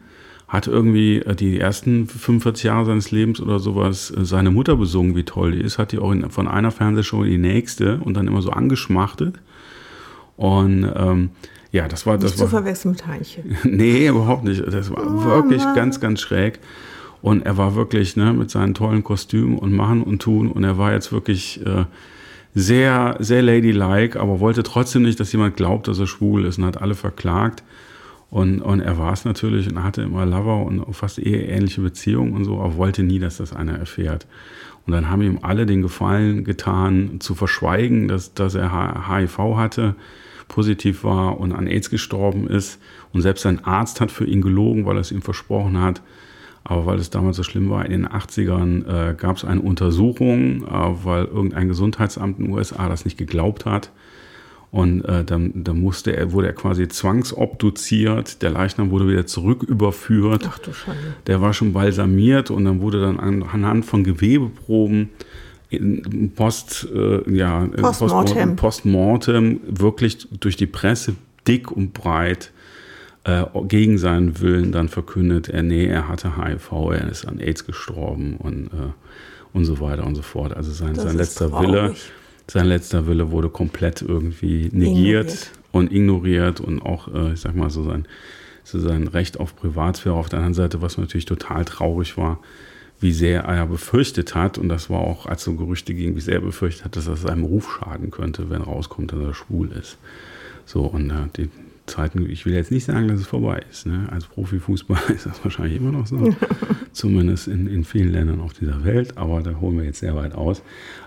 hat 0.47 0.67
irgendwie 0.67 1.17
äh, 1.17 1.35
die 1.35 1.59
ersten 1.59 2.07
45 2.07 2.63
Jahre 2.63 2.85
seines 2.85 3.11
Lebens 3.11 3.41
oder 3.41 3.59
sowas 3.59 4.09
äh, 4.09 4.23
seine 4.23 4.51
Mutter 4.51 4.77
besungen, 4.77 5.17
wie 5.17 5.23
toll 5.23 5.51
die 5.51 5.59
ist, 5.59 5.77
hat 5.77 5.91
die 5.91 5.99
auch 5.99 6.13
in, 6.13 6.29
von 6.29 6.47
einer 6.47 6.71
Fernsehshow 6.71 7.23
in 7.23 7.29
die 7.29 7.37
nächste 7.37 7.97
und 7.97 8.13
dann 8.13 8.25
immer 8.25 8.41
so 8.41 8.51
angeschmachtet. 8.51 9.35
Und 10.37 10.89
ähm, 10.95 11.31
ja, 11.73 11.89
das 11.89 12.05
war 12.05 12.13
das 12.13 12.31
Nicht 12.31 12.37
zu 12.37 12.43
war 12.43 12.61
verwechseln 12.61 12.91
mit 12.91 13.05
Heinche. 13.05 13.43
nee, 13.65 14.07
überhaupt 14.07 14.45
nicht. 14.45 14.63
Das 14.65 14.89
war 14.89 15.25
wirklich 15.25 15.61
ganz, 15.75 15.99
ganz 15.99 16.21
schräg. 16.21 16.59
Und 17.21 17.45
er 17.45 17.57
war 17.57 17.75
wirklich 17.75 18.15
ne, 18.15 18.31
mit 18.31 18.49
seinen 18.49 18.75
tollen 18.75 19.03
Kostümen 19.03 19.57
und 19.57 19.73
Machen 19.73 20.03
und 20.03 20.21
Tun. 20.21 20.49
Und 20.49 20.63
er 20.63 20.77
war 20.77 20.93
jetzt 20.93 21.11
wirklich 21.11 21.59
äh, 21.65 21.83
sehr, 22.59 23.17
sehr 23.19 23.43
ladylike, 23.43 24.19
aber 24.19 24.39
wollte 24.39 24.63
trotzdem 24.63 25.03
nicht, 25.03 25.19
dass 25.19 25.31
jemand 25.31 25.55
glaubt, 25.55 25.87
dass 25.87 25.99
er 25.99 26.07
schwul 26.07 26.43
ist 26.43 26.57
und 26.57 26.65
hat 26.65 26.81
alle 26.81 26.95
verklagt. 26.95 27.63
Und, 28.31 28.61
und 28.61 28.79
er 28.79 28.97
war 28.97 29.13
es 29.13 29.25
natürlich 29.25 29.69
und 29.69 29.83
hatte 29.83 30.01
immer 30.01 30.25
Lover 30.25 30.65
und 30.65 30.83
fast 30.95 31.19
eheähnliche 31.19 31.81
Beziehungen 31.81 32.33
und 32.33 32.45
so, 32.45 32.59
aber 32.59 32.75
wollte 32.75 33.03
nie, 33.03 33.19
dass 33.19 33.37
das 33.37 33.53
einer 33.53 33.77
erfährt. 33.77 34.25
Und 34.87 34.93
dann 34.93 35.07
haben 35.07 35.21
ihm 35.21 35.39
alle 35.43 35.67
den 35.67 35.83
Gefallen 35.83 36.43
getan, 36.45 37.19
zu 37.19 37.35
verschweigen, 37.35 38.07
dass, 38.07 38.33
dass 38.33 38.55
er 38.55 39.07
HIV 39.07 39.37
hatte, 39.55 39.95
positiv 40.47 41.03
war 41.03 41.39
und 41.39 41.51
an 41.51 41.67
AIDS 41.67 41.91
gestorben 41.91 42.47
ist. 42.47 42.79
Und 43.13 43.21
selbst 43.21 43.43
sein 43.43 43.63
Arzt 43.65 44.01
hat 44.01 44.11
für 44.11 44.25
ihn 44.25 44.41
gelogen, 44.41 44.85
weil 44.87 44.97
er 44.97 45.01
es 45.01 45.11
ihm 45.11 45.21
versprochen 45.21 45.79
hat. 45.79 46.01
Aber 46.69 46.85
weil 46.85 46.99
es 46.99 47.09
damals 47.09 47.37
so 47.37 47.43
schlimm 47.43 47.69
war, 47.69 47.85
in 47.85 47.91
den 47.91 48.07
80ern 48.07 49.11
äh, 49.11 49.13
gab 49.15 49.37
es 49.37 49.45
eine 49.45 49.61
Untersuchung, 49.61 50.63
äh, 50.65 51.05
weil 51.05 51.23
irgendein 51.25 51.69
Gesundheitsamt 51.69 52.39
in 52.39 52.45
den 52.47 52.53
USA 52.53 52.89
das 52.89 53.05
nicht 53.05 53.17
geglaubt 53.17 53.65
hat. 53.65 53.91
Und 54.69 55.01
äh, 55.05 55.23
dann, 55.23 55.51
dann 55.63 55.79
musste 55.79 56.13
er, 56.15 56.33
wurde 56.33 56.47
er 56.47 56.53
quasi 56.53 56.89
zwangsobduziert, 56.89 58.41
der 58.41 58.49
Leichnam 58.49 58.91
wurde 58.91 59.07
wieder 59.07 59.25
zurücküberführt. 59.25 60.43
Ach 60.45 60.59
du 60.59 60.73
Schande. 60.73 60.99
Der 61.25 61.41
war 61.41 61.53
schon 61.53 61.71
balsamiert 61.71 62.51
und 62.51 62.65
dann 62.65 62.81
wurde 62.81 63.01
dann 63.01 63.17
an- 63.19 63.43
anhand 63.43 63.85
von 63.85 64.03
Gewebeproben 64.03 65.09
in 65.69 66.31
Post, 66.35 66.87
äh, 66.93 67.29
ja, 67.33 67.63
in 67.63 67.71
Postmortem. 67.81 68.55
Postmortem 68.55 69.59
wirklich 69.67 70.27
durch 70.39 70.55
die 70.57 70.65
Presse 70.67 71.15
dick 71.47 71.71
und 71.71 71.93
breit 71.93 72.51
äh, 73.27 73.43
gegen 73.67 73.97
seinen 73.97 74.39
Willen 74.39 74.71
dann 74.71 74.87
verkündet, 74.87 75.49
er, 75.49 75.61
nee, 75.61 75.85
er 75.85 76.07
hatte 76.07 76.37
HIV, 76.37 76.71
er 76.93 77.09
ist 77.09 77.25
an 77.27 77.39
AIDS 77.39 77.65
gestorben 77.65 78.37
und, 78.37 78.67
äh, 78.67 78.93
und 79.51 79.65
so 79.65 79.81
weiter 79.81 80.05
und 80.05 80.15
so 80.15 80.21
fort. 80.21 80.55
Also 80.55 80.71
sein, 80.71 80.93
Das 80.93 81.03
sein 81.03 81.17
letzter 81.17 81.49
traurig. 81.49 81.69
Wille, 81.69 81.95
sein 82.49 82.65
letzter 82.67 83.05
Wille 83.05 83.29
wurde 83.29 83.49
komplett 83.49 84.01
irgendwie 84.01 84.69
negiert 84.71 85.25
Ignoriert. 85.25 85.51
und 85.73 85.91
ignoriert 85.91 86.61
und 86.61 86.81
auch, 86.81 87.13
äh, 87.13 87.33
ich 87.33 87.41
sag 87.41 87.53
mal, 87.53 87.69
so 87.69 87.83
sein, 87.83 88.07
so 88.63 88.79
sein 88.79 89.07
Recht 89.09 89.41
auf 89.41 89.57
Privatsphäre 89.57 90.15
auf 90.15 90.29
der 90.29 90.39
anderen 90.39 90.53
Seite, 90.53 90.81
was 90.81 90.97
natürlich 90.97 91.25
total 91.25 91.65
traurig 91.65 92.17
war, 92.17 92.39
wie 93.01 93.11
sehr 93.11 93.43
er 93.43 93.67
befürchtet 93.67 94.35
hat, 94.35 94.57
und 94.57 94.69
das 94.69 94.89
war 94.89 95.01
auch, 95.01 95.25
als 95.25 95.43
so 95.43 95.53
Gerüchte 95.53 95.93
ging, 95.93 96.15
wie 96.15 96.21
sehr 96.21 96.35
er 96.35 96.41
befürchtet 96.41 96.85
hat, 96.85 96.95
dass 96.95 97.05
das 97.05 97.23
seinem 97.23 97.43
Ruf 97.43 97.77
schaden 97.77 98.09
könnte, 98.09 98.49
wenn 98.49 98.61
rauskommt, 98.61 99.11
dass 99.11 99.19
er 99.19 99.33
schwul 99.33 99.69
ist. 99.73 99.97
So, 100.65 100.83
und 100.83 101.09
äh, 101.09 101.27
die 101.35 101.49
Zeiten, 101.87 102.29
ich 102.29 102.45
will 102.45 102.53
jetzt 102.53 102.71
nicht 102.71 102.85
sagen, 102.85 103.07
dass 103.07 103.21
es 103.21 103.27
vorbei 103.27 103.63
ist. 103.71 103.87
Ne? 103.87 104.07
Als 104.11 104.25
Profifußballer 104.27 105.09
ist 105.15 105.25
das 105.25 105.43
wahrscheinlich 105.43 105.77
immer 105.77 105.91
noch 105.91 106.05
so, 106.05 106.35
zumindest 106.91 107.47
in, 107.47 107.67
in 107.67 107.83
vielen 107.83 108.11
Ländern 108.11 108.41
auf 108.41 108.53
dieser 108.53 108.83
Welt, 108.83 109.17
aber 109.17 109.41
da 109.41 109.59
holen 109.59 109.77
wir 109.77 109.85
jetzt 109.85 109.99
sehr 109.99 110.15
weit 110.15 110.35
aus. 110.35 110.61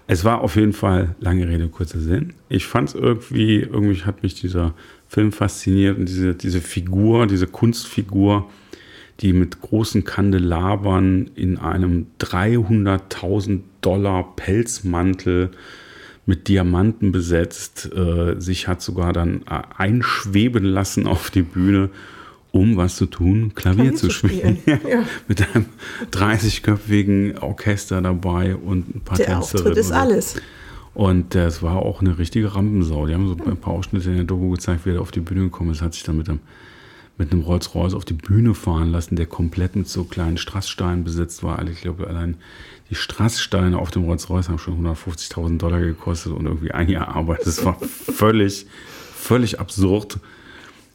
Es 0.06 0.24
war 0.24 0.40
auf 0.40 0.56
jeden 0.56 0.72
Fall, 0.72 1.14
lange 1.20 1.46
Rede, 1.46 1.68
kurzer 1.68 2.00
Sinn. 2.00 2.32
Ich 2.48 2.66
fand 2.66 2.88
es 2.88 2.94
irgendwie, 2.94 3.60
irgendwie 3.60 4.02
hat 4.02 4.22
mich 4.22 4.34
dieser 4.34 4.74
Film 5.06 5.32
fasziniert 5.32 5.98
und 5.98 6.08
diese, 6.08 6.34
diese 6.34 6.60
Figur, 6.60 7.26
diese 7.26 7.46
Kunstfigur, 7.46 8.50
die 9.20 9.32
mit 9.32 9.60
großen 9.60 10.04
Kandelabern 10.04 11.30
in 11.34 11.58
einem 11.58 12.06
300.000 12.20 13.60
Dollar 13.82 14.34
Pelzmantel 14.34 15.50
mit 16.26 16.48
Diamanten 16.48 17.12
besetzt, 17.12 17.90
äh, 17.94 18.40
sich 18.40 18.68
hat 18.68 18.82
sogar 18.82 19.12
dann 19.12 19.42
äh, 19.50 19.62
einschweben 19.76 20.64
lassen 20.64 21.06
auf 21.06 21.30
die 21.30 21.42
Bühne, 21.42 21.90
um 22.52 22.76
was 22.76 22.96
zu 22.96 23.06
tun, 23.06 23.52
Klavier, 23.54 23.84
Klavier 23.84 23.96
zu 23.96 24.10
spielen. 24.10 24.58
spielen. 24.58 24.80
Ja. 24.88 25.04
Mit 25.28 25.42
einem 25.42 25.66
30-köpfigen 26.12 27.38
Orchester 27.40 28.00
dabei 28.00 28.56
und 28.56 28.94
ein 28.94 29.00
paar 29.00 29.16
Der 29.16 29.26
Tänzerinnen. 29.26 29.68
Auftritt 29.68 29.76
ist 29.76 29.92
alles. 29.92 30.36
Und 30.94 31.34
das 31.34 31.62
war 31.62 31.76
auch 31.76 32.00
eine 32.00 32.18
richtige 32.18 32.54
Rampensau. 32.54 33.06
Die 33.06 33.14
haben 33.14 33.28
so 33.28 33.36
ein 33.44 33.56
paar 33.56 33.74
Ausschnitte 33.74 34.10
in 34.10 34.16
der 34.16 34.24
Doku 34.24 34.50
gezeigt, 34.50 34.84
wie 34.86 34.90
er 34.90 35.00
auf 35.00 35.12
die 35.12 35.20
Bühne 35.20 35.42
gekommen 35.42 35.70
ist, 35.70 35.82
hat 35.82 35.94
sich 35.94 36.02
dann 36.02 36.16
mit 36.16 36.28
einem, 36.28 36.40
mit 37.20 37.32
einem 37.32 37.42
Rolls-Royce 37.42 37.94
auf 37.94 38.04
die 38.04 38.14
Bühne 38.14 38.54
fahren 38.54 38.90
lassen, 38.90 39.14
der 39.14 39.26
komplett 39.26 39.76
mit 39.76 39.86
so 39.88 40.04
kleinen 40.04 40.38
Strasssteinen 40.38 41.04
besetzt 41.04 41.42
war. 41.44 41.58
Also 41.58 41.70
Ich 41.70 41.82
glaube, 41.82 42.06
allein 42.08 42.36
die 42.88 42.94
Strasssteine 42.96 43.78
auf 43.78 43.90
dem 43.92 44.04
Rolls-Royce 44.04 44.48
haben 44.48 44.58
schon 44.58 44.84
150.000 44.84 45.58
Dollar 45.58 45.80
gekostet 45.80 46.32
und 46.32 46.46
irgendwie 46.46 46.72
ein 46.72 46.88
Jahr 46.88 47.08
Arbeit. 47.14 47.40
Das 47.44 47.64
war 47.64 47.74
völlig, 47.80 48.66
völlig 49.14 49.60
absurd, 49.60 50.18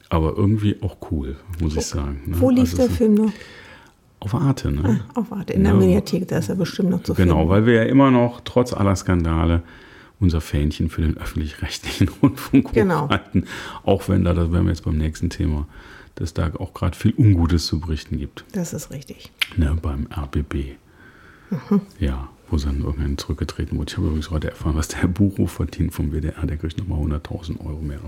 aber 0.10 0.34
irgendwie 0.36 0.76
auch 0.82 0.98
cool, 1.12 1.36
muss 1.62 1.76
ich 1.76 1.86
sagen. 1.86 2.22
ne? 2.26 2.36
Wo 2.42 2.50
lief 2.50 2.72
Also 2.72 2.78
der 2.78 2.90
Film 2.90 3.14
noch? 3.14 3.32
Auf 4.20 4.34
Arte, 4.34 4.72
ne? 4.72 5.02
Auf 5.14 5.30
Warte, 5.30 5.54
in 5.54 5.64
der 5.64 5.74
Ja. 5.74 5.80
Mediathek, 5.80 6.28
da 6.28 6.40
ist 6.40 6.50
er 6.50 6.56
bestimmt 6.56 6.90
noch 6.90 7.04
zu 7.04 7.14
finden. 7.14 7.30
Genau, 7.30 7.48
weil 7.50 7.66
wir 7.68 7.74
ja 7.76 7.84
immer 7.84 8.10
noch, 8.10 8.42
trotz 8.44 8.74
aller 8.74 8.96
Skandale, 8.96 9.62
unser 10.20 10.42
Fähnchen 10.42 10.90
für 10.90 11.02
den 11.02 11.18
öffentlich-rechtlichen 11.18 12.10
Rundfunk 12.24 12.74
Genau. 12.74 13.06
hochhalten. 13.06 13.46
Auch 13.84 14.10
wenn 14.10 14.24
da, 14.24 14.34
das 14.34 14.52
werden 14.52 14.66
wir 14.66 14.72
jetzt 14.72 14.84
beim 14.86 14.98
nächsten 14.98 15.30
Thema, 15.30 15.68
dass 16.16 16.34
da 16.34 16.52
auch 16.58 16.74
gerade 16.74 16.98
viel 16.98 17.14
Ungutes 17.18 17.66
zu 17.68 17.80
berichten 17.80 18.18
gibt. 18.18 18.46
Das 18.54 18.74
ist 18.74 18.92
richtig. 18.92 19.32
Ne, 19.58 19.78
beim 19.82 20.08
RBB. 20.16 20.78
Mhm. 21.50 21.82
Ja, 22.00 22.30
wo 22.50 22.58
dann 22.58 22.82
irgendwann 22.82 23.18
zurückgetreten 23.18 23.78
wurde. 23.78 23.92
Ich 23.92 23.98
habe 23.98 24.08
übrigens 24.08 24.30
heute 24.32 24.50
erfahren, 24.50 24.76
was 24.76 24.88
der 24.88 25.00
Herr 25.02 25.10
Buchhoff 25.10 25.52
verdient 25.54 25.94
vom 25.94 26.12
WDR. 26.12 26.46
Der 26.46 26.58
kriegt 26.58 26.78
nochmal 26.78 27.00
100.000 27.00 27.60
Euro 27.66 27.82
mehr. 27.82 28.00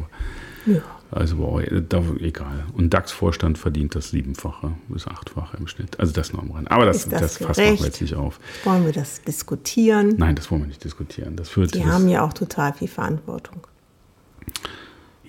Ja. 0.65 0.81
Also 1.11 1.37
wow, 1.37 1.61
da, 1.87 2.03
egal. 2.19 2.65
Und 2.73 2.93
DAX-Vorstand 2.93 3.57
verdient 3.57 3.95
das 3.95 4.09
Siebenfache 4.09 4.73
bis 4.89 5.07
Achtfache 5.07 5.55
im 5.57 5.67
Schnitt. 5.67 5.99
Also 5.99 6.11
das 6.13 6.33
noch 6.33 6.41
am 6.41 6.51
Rand. 6.51 6.69
Aber 6.69 6.85
das, 6.85 6.97
Ist 6.97 7.11
das 7.11 7.21
das, 7.21 7.37
Fass 7.37 7.57
machen 7.57 7.63
gerecht? 7.63 7.81
wir 7.81 7.87
jetzt 7.87 8.01
nicht 8.01 8.15
auf. 8.15 8.39
Wollen 8.65 8.85
wir 8.85 8.91
das 8.91 9.21
diskutieren? 9.21 10.15
Nein, 10.17 10.35
das 10.35 10.51
wollen 10.51 10.61
wir 10.61 10.67
nicht 10.67 10.83
diskutieren. 10.83 11.35
Das 11.35 11.49
führt 11.49 11.73
Die 11.73 11.79
das, 11.79 11.87
haben 11.87 12.07
ja 12.09 12.23
auch 12.23 12.33
total 12.33 12.73
viel 12.73 12.89
Verantwortung. 12.89 13.65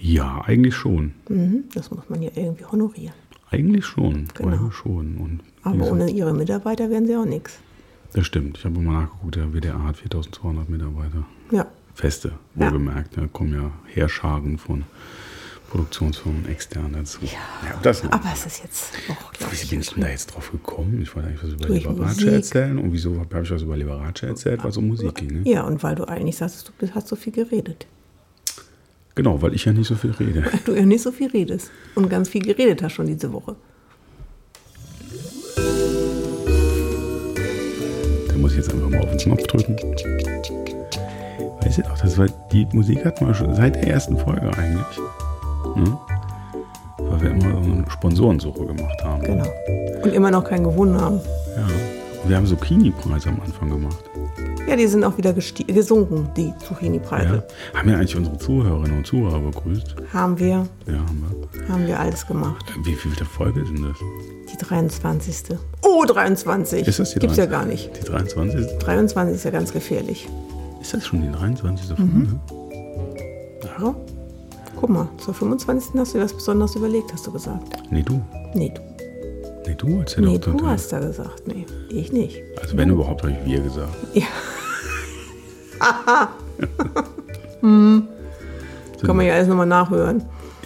Ja, 0.09 0.41
eigentlich 0.47 0.75
schon. 0.75 1.13
Mhm, 1.29 1.65
Das 1.75 1.91
muss 1.91 2.09
man 2.09 2.23
ja 2.23 2.31
irgendwie 2.35 2.65
honorieren. 2.65 3.15
Eigentlich 3.51 3.85
schon. 3.85 4.27
Genau. 4.35 4.71
Schon. 4.71 5.17
Und 5.19 5.41
wie 5.65 5.81
Aber 5.83 5.91
ohne 5.93 6.11
ihre 6.11 6.33
Mitarbeiter 6.33 6.89
wären 6.91 7.07
sie 7.07 7.15
auch 7.17 7.25
nichts. 7.27 7.59
Das 8.15 8.25
stimmt. 8.27 8.57
Ich 8.59 8.65
habe 8.65 8.81
mal 8.81 9.03
nachgeguckt, 9.03 9.37
der 9.37 9.53
WDR 9.53 9.83
hat 9.85 9.97
4200 9.99 10.69
Mitarbeiter. 10.69 11.25
Ja. 11.51 11.67
Feste, 11.95 12.33
Ja. 12.55 12.67
wohlgemerkt. 12.67 13.17
Da 13.19 13.27
kommen 13.27 13.53
ja 13.53 13.71
Heerscharen 13.93 14.57
von 14.57 14.85
Produktionsfirmen 15.71 16.47
extern 16.49 16.93
dazu. 16.95 17.19
Ja, 17.25 17.75
das 17.83 18.03
noch. 18.03 18.13
Aber 18.13 18.31
es 18.33 18.47
ist 18.47 18.63
jetzt 18.63 18.93
auch, 19.11 19.33
glaube 19.33 19.53
Wie 19.53 19.57
ich, 19.63 19.69
bin 19.69 19.81
ich 19.81 19.91
denn 19.91 20.03
da 20.03 20.09
jetzt 20.09 20.27
drauf 20.35 20.51
gekommen? 20.51 21.03
Ich 21.03 21.15
wollte 21.15 21.29
eigentlich 21.29 21.43
was 21.43 21.51
über 21.53 21.69
Liberace 21.69 22.23
erzählen. 22.25 22.79
Und 22.79 22.93
wieso 22.95 23.19
habe 23.21 23.43
ich 23.43 23.51
was 23.51 23.61
über 23.63 23.77
Liberace 23.77 24.23
erzählt? 24.23 24.63
Weil 24.63 24.71
es 24.71 24.77
um 24.79 24.89
Musik 24.89 25.15
ging. 25.17 25.43
Ne? 25.43 25.51
Ja, 25.51 25.65
und 25.67 25.83
weil 25.83 25.95
du 25.97 26.05
eigentlich 26.09 26.37
sagst, 26.37 26.73
du 26.79 26.95
hast 26.95 27.09
so 27.09 27.17
viel 27.17 27.33
geredet. 27.35 27.87
Genau, 29.19 29.43
weil 29.43 29.53
ich 29.53 29.65
ja 29.65 29.73
nicht 29.73 29.89
so 29.89 29.97
viel 29.97 30.13
rede. 30.13 30.45
Du 30.65 30.77
ja 30.77 30.87
nicht 30.87 31.03
so 31.03 31.11
viel 31.11 31.29
redest. 31.29 31.73
Und 31.97 32.09
ganz 32.09 32.29
viel 32.29 32.41
geredet 32.41 32.81
hast 32.83 32.93
schon 32.93 33.07
diese 33.07 33.33
Woche. 33.33 33.57
Da 38.29 38.37
muss 38.37 38.53
ich 38.53 38.59
jetzt 38.59 38.73
einfach 38.73 38.89
mal 38.89 39.01
auf 39.01 39.11
den 39.11 39.19
Knopf 39.19 39.43
drücken. 39.49 39.75
Weißt 41.63 41.79
du 41.79 41.83
doch, 41.83 41.99
das 42.01 42.17
war, 42.17 42.29
die 42.53 42.65
Musik 42.73 43.05
hat 43.05 43.21
man 43.21 43.35
schon 43.35 43.57
seit 43.57 43.75
der 43.75 43.89
ersten 43.89 44.17
Folge 44.17 44.57
eigentlich. 44.57 44.99
Ne? 45.75 45.99
Weil 46.99 47.21
wir 47.21 47.31
immer 47.33 47.65
so 47.65 47.73
eine 47.73 47.91
Sponsorensuche 47.91 48.67
gemacht 48.67 49.03
haben. 49.03 49.25
Genau. 49.25 49.49
Und 50.05 50.15
immer 50.15 50.31
noch 50.31 50.45
keinen 50.45 50.63
gewonnen 50.63 50.95
haben. 50.95 51.19
Ja. 51.57 51.67
Und 52.23 52.29
wir 52.29 52.37
haben 52.37 52.47
Zucchini-Preise 52.47 53.31
am 53.31 53.41
Anfang 53.45 53.69
gemacht. 53.69 54.08
Ja, 54.69 54.77
die 54.77 54.87
sind 54.87 55.03
auch 55.03 55.17
wieder 55.17 55.33
gesunken, 55.33 56.29
die 56.37 56.53
Zucchini-Preise. 56.67 57.43
Ja. 57.73 57.79
Haben 57.79 57.89
wir 57.89 57.97
eigentlich 57.97 58.17
unsere 58.17 58.37
Zuhörerinnen 58.37 58.99
und 58.99 59.07
Zuhörer 59.07 59.41
begrüßt? 59.41 59.97
Haben 60.13 60.39
wir, 60.39 60.67
Ja, 60.87 60.99
haben 60.99 61.25
wir. 61.53 61.69
haben 61.69 61.87
wir 61.87 61.99
alles 61.99 62.27
gemacht. 62.27 62.67
Wie 62.85 62.95
viel 62.95 63.13
der 63.13 63.27
Folge 63.27 63.61
ist 63.63 63.71
denn 63.71 63.83
das? 63.85 63.97
Die 64.53 64.57
23. 64.59 65.57
Oh, 65.83 66.05
23. 66.05 66.87
Ist 66.87 66.99
das 66.99 67.15
die 67.15 67.19
Gibt's 67.19 67.37
ja 67.39 67.47
23? 67.47 67.51
gar 67.51 67.65
nicht. 67.65 67.97
Die 67.97 68.11
23. 68.11 68.79
23 68.79 69.35
ist 69.37 69.45
ja 69.45 69.51
ganz 69.51 69.73
gefährlich. 69.73 70.29
Ist 70.83 70.93
das 70.93 71.07
schon 71.07 71.23
die 71.23 71.33
23. 71.33 71.87
Folge? 71.97 72.03
Mhm. 72.03 72.41
Ja. 73.65 73.95
Guck 74.77 74.91
mal, 74.91 75.09
zur 75.17 75.33
25. 75.35 75.93
hast 75.99 76.13
du 76.15 76.19
dir 76.19 76.25
was 76.25 76.35
Besonderes 76.35 76.77
überlegt, 76.77 77.13
hast 77.13 77.27
du 77.27 77.33
gesagt. 77.33 77.83
Nee, 77.91 78.03
du. 78.03 78.21
Nee, 78.55 78.73
du, 78.75 78.83
Nee, 79.67 79.75
du 79.77 79.89
ja 79.89 80.21
nee, 80.21 80.39
doch 80.39 80.57
du 80.57 80.67
hast 80.67 80.91
da 80.93 80.99
gesagt. 81.01 81.43
Nee, 81.47 81.67
ich 81.91 82.11
nicht. 82.13 82.41
Also 82.63 82.77
wenn 82.77 82.89
überhaupt, 82.91 83.23
habe 83.23 83.33
ich 83.33 83.51
wir 83.51 83.61
gesagt. 83.61 83.93
Ja. 84.15 84.25
Kann 87.61 89.17
man 89.17 89.27
ja 89.27 89.35
alles 89.35 89.49
nochmal 89.49 89.67
nachhören. 89.67 90.23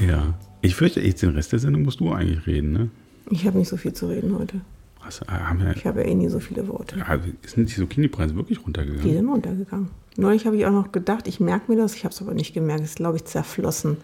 Ja. 0.06 0.34
Ich 0.62 0.74
fürchte, 0.76 1.00
jetzt 1.00 1.22
den 1.22 1.30
Rest 1.30 1.52
der 1.52 1.58
Sendung 1.58 1.82
musst 1.82 2.00
du 2.00 2.12
eigentlich 2.12 2.46
reden, 2.46 2.72
ne? 2.72 2.88
Ich 3.30 3.46
habe 3.46 3.58
nicht 3.58 3.68
so 3.68 3.76
viel 3.76 3.92
zu 3.92 4.06
reden 4.08 4.38
heute. 4.38 4.60
Hast, 5.00 5.22
äh, 5.22 5.26
haben 5.32 5.60
wir, 5.60 5.74
Ich 5.76 5.84
habe 5.86 6.00
ja 6.02 6.06
eh 6.08 6.14
nie 6.14 6.28
so 6.28 6.38
viele 6.38 6.66
Worte. 6.68 6.98
ja, 6.98 7.18
sind 7.46 7.68
die 7.68 7.74
Zucchini-Preise 7.74 8.36
wirklich 8.36 8.58
Die 8.58 8.64
runtergegangen? 8.64 9.12
sind 9.12 9.28
runtergegangen. 9.28 9.88
Neulich 10.16 10.46
habe 10.46 10.56
ich 10.56 10.66
auch 10.66 10.70
noch 10.72 10.92
gedacht, 10.92 11.26
ich 11.26 11.40
merke 11.40 11.72
mir 11.72 11.78
das, 11.78 11.94
ich 11.94 12.04
habe 12.04 12.12
es 12.14 12.20
aber 12.22 12.34
nicht 12.34 12.54
gemerkt. 12.54 12.82
Es 12.84 12.90
ist, 12.90 12.96
glaube 12.96 13.16
ich, 13.16 13.24
zerflossen 13.24 13.96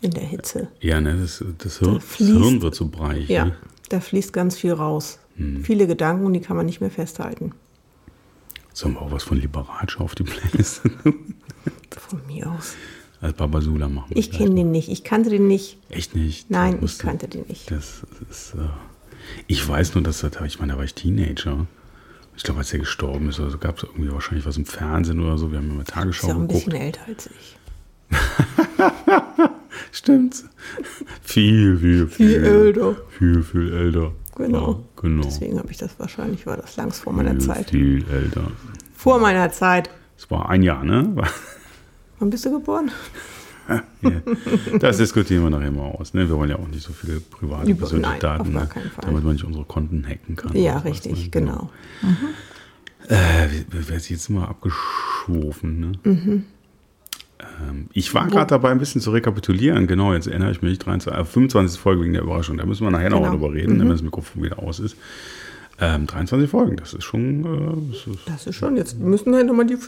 in 0.00 0.10
der 0.10 0.22
Hitze. 0.24 0.68
Ja, 0.80 1.00
ne, 1.00 1.16
das, 1.20 1.44
das, 1.58 1.78
Hirn, 1.78 1.94
das 1.96 2.04
fließt. 2.04 2.32
Hirn 2.32 2.62
wird 2.62 2.74
so 2.74 2.88
breich. 2.88 3.28
Ja, 3.28 3.44
Ne? 3.46 3.54
da 3.90 4.00
fließt 4.00 4.32
ganz 4.32 4.56
viel 4.56 4.72
raus. 4.72 5.18
Hm. 5.36 5.62
Viele 5.62 5.86
Gedanken 5.86 6.32
die 6.32 6.40
kann 6.40 6.56
man 6.56 6.66
nicht 6.66 6.80
mehr 6.80 6.90
festhalten. 6.90 7.52
Sollen 8.72 8.94
wir 8.94 9.02
auch 9.02 9.10
was 9.12 9.22
von 9.24 9.38
Liberace 9.38 9.96
auf 9.98 10.14
die 10.14 10.22
Playlist 10.24 10.82
Von 11.90 12.26
mir 12.26 12.50
aus. 12.50 12.74
als 13.20 13.34
Babasula 13.34 13.88
machen? 13.88 14.12
Ich 14.14 14.30
kenne 14.30 14.54
den 14.54 14.70
nicht. 14.70 14.88
Ich 14.88 15.04
kannte 15.04 15.30
den 15.30 15.46
nicht. 15.48 15.78
Echt 15.90 16.14
nicht? 16.14 16.50
Nein, 16.50 16.78
ich 16.82 16.98
kannte 16.98 17.28
den 17.28 17.44
nicht. 17.48 17.70
Das 17.70 18.02
ist, 18.30 18.54
äh, 18.54 18.68
ich 19.46 19.66
weiß 19.66 19.94
nur, 19.94 20.02
dass 20.04 20.20
das, 20.20 20.32
ich 20.46 20.58
meine, 20.60 20.72
da 20.72 20.78
war 20.78 20.84
ich 20.84 20.94
Teenager. 20.94 21.66
Ich 22.36 22.44
glaube, 22.44 22.60
als 22.60 22.72
er 22.72 22.78
gestorben 22.78 23.28
ist, 23.28 23.38
also 23.40 23.58
gab 23.58 23.76
es 23.78 23.82
irgendwie 23.84 24.10
wahrscheinlich 24.12 24.46
was 24.46 24.56
im 24.56 24.64
Fernsehen 24.64 25.20
oder 25.20 25.36
so. 25.36 25.50
Wir 25.50 25.58
haben 25.58 25.70
immer 25.70 25.82
Ist 25.82 25.90
Tagesschau 25.90 26.28
ja 26.28 26.34
auch 26.34 26.38
ein 26.38 26.48
geguckt. 26.48 26.66
bisschen 26.66 26.80
älter 26.80 27.00
als 27.06 27.26
ich. 27.28 27.56
Stimmt. 29.92 30.44
Viel, 31.22 31.76
viel, 31.78 32.06
viel. 32.08 32.28
Viel 32.40 32.44
älter. 32.44 32.96
Viel, 33.18 33.42
viel 33.42 33.72
älter. 33.72 34.12
Genau. 34.46 34.72
Ja, 34.72 34.78
genau. 35.02 35.22
Deswegen 35.22 35.58
habe 35.58 35.70
ich 35.70 35.76
das 35.78 35.98
wahrscheinlich, 35.98 36.46
war 36.46 36.56
das 36.56 36.76
langs 36.76 36.98
vor 37.00 37.12
meiner 37.12 37.30
viel, 37.32 37.40
Zeit. 37.40 37.70
Viel 37.70 38.04
älter. 38.10 38.42
Vor 38.94 39.18
meiner 39.20 39.50
Zeit. 39.52 39.90
Es 40.16 40.30
war 40.30 40.48
ein 40.50 40.62
Jahr, 40.62 40.84
ne? 40.84 41.14
Wann 42.18 42.30
bist 42.30 42.44
du 42.44 42.52
geboren? 42.52 42.90
Ja. 44.02 44.10
Das 44.80 44.96
diskutieren 44.96 45.44
wir 45.44 45.50
nachher 45.50 45.70
mal 45.70 45.82
aus. 45.92 46.12
Ne? 46.12 46.28
Wir 46.28 46.36
wollen 46.36 46.50
ja 46.50 46.56
auch 46.56 46.66
nicht 46.66 46.82
so 46.82 46.92
viele 46.92 47.20
private, 47.20 47.70
Über- 47.70 47.78
persönliche 47.80 48.10
nein, 48.10 48.20
Daten, 48.20 48.52
ne? 48.52 48.68
damit 49.00 49.22
man 49.22 49.34
nicht 49.34 49.44
unsere 49.44 49.64
Konten 49.64 50.04
hacken 50.08 50.34
kann. 50.34 50.56
Ja, 50.56 50.72
oder 50.72 50.78
was, 50.80 50.84
richtig, 50.86 51.24
ne? 51.26 51.30
genau. 51.30 51.70
Äh, 53.08 53.48
wir 53.70 53.88
werden 53.88 54.02
jetzt 54.08 54.28
mal 54.28 54.46
abgeschwofen. 54.46 55.80
Ne? 55.80 55.92
Mhm. 56.02 56.44
Ähm, 57.68 57.86
ich 57.92 58.12
war 58.14 58.26
gerade 58.28 58.46
dabei, 58.48 58.70
ein 58.70 58.78
bisschen 58.78 59.00
zu 59.00 59.10
rekapitulieren. 59.10 59.86
Genau, 59.86 60.12
jetzt 60.12 60.26
erinnere 60.26 60.50
ich 60.50 60.62
mich. 60.62 60.78
23, 60.78 61.20
äh, 61.20 61.24
25. 61.24 61.80
Folge 61.80 62.02
wegen 62.02 62.12
der 62.12 62.22
Überraschung. 62.22 62.56
Da 62.58 62.66
müssen 62.66 62.84
wir 62.84 62.90
nachher 62.90 63.10
noch 63.10 63.18
Genau. 63.18 63.30
mal 63.32 63.36
drüber 63.38 63.52
reden, 63.54 63.78
wenn 63.80 63.88
das 63.88 64.02
Mikrofon 64.02 64.42
wieder 64.42 64.58
aus 64.58 64.78
ist. 64.80 64.96
Ähm, 65.80 66.06
23 66.06 66.50
Folgen, 66.50 66.76
das 66.76 66.92
ist 66.94 67.04
schon. 67.04 67.44
Äh, 67.44 67.92
das 67.92 68.06
ist, 68.06 68.28
Das 68.28 68.46
ist 68.46 68.54
schon, 68.56 68.76
jetzt 68.76 68.98
müssen 68.98 69.34
halt 69.34 69.46
nochmal 69.46 69.66
die, 69.66 69.78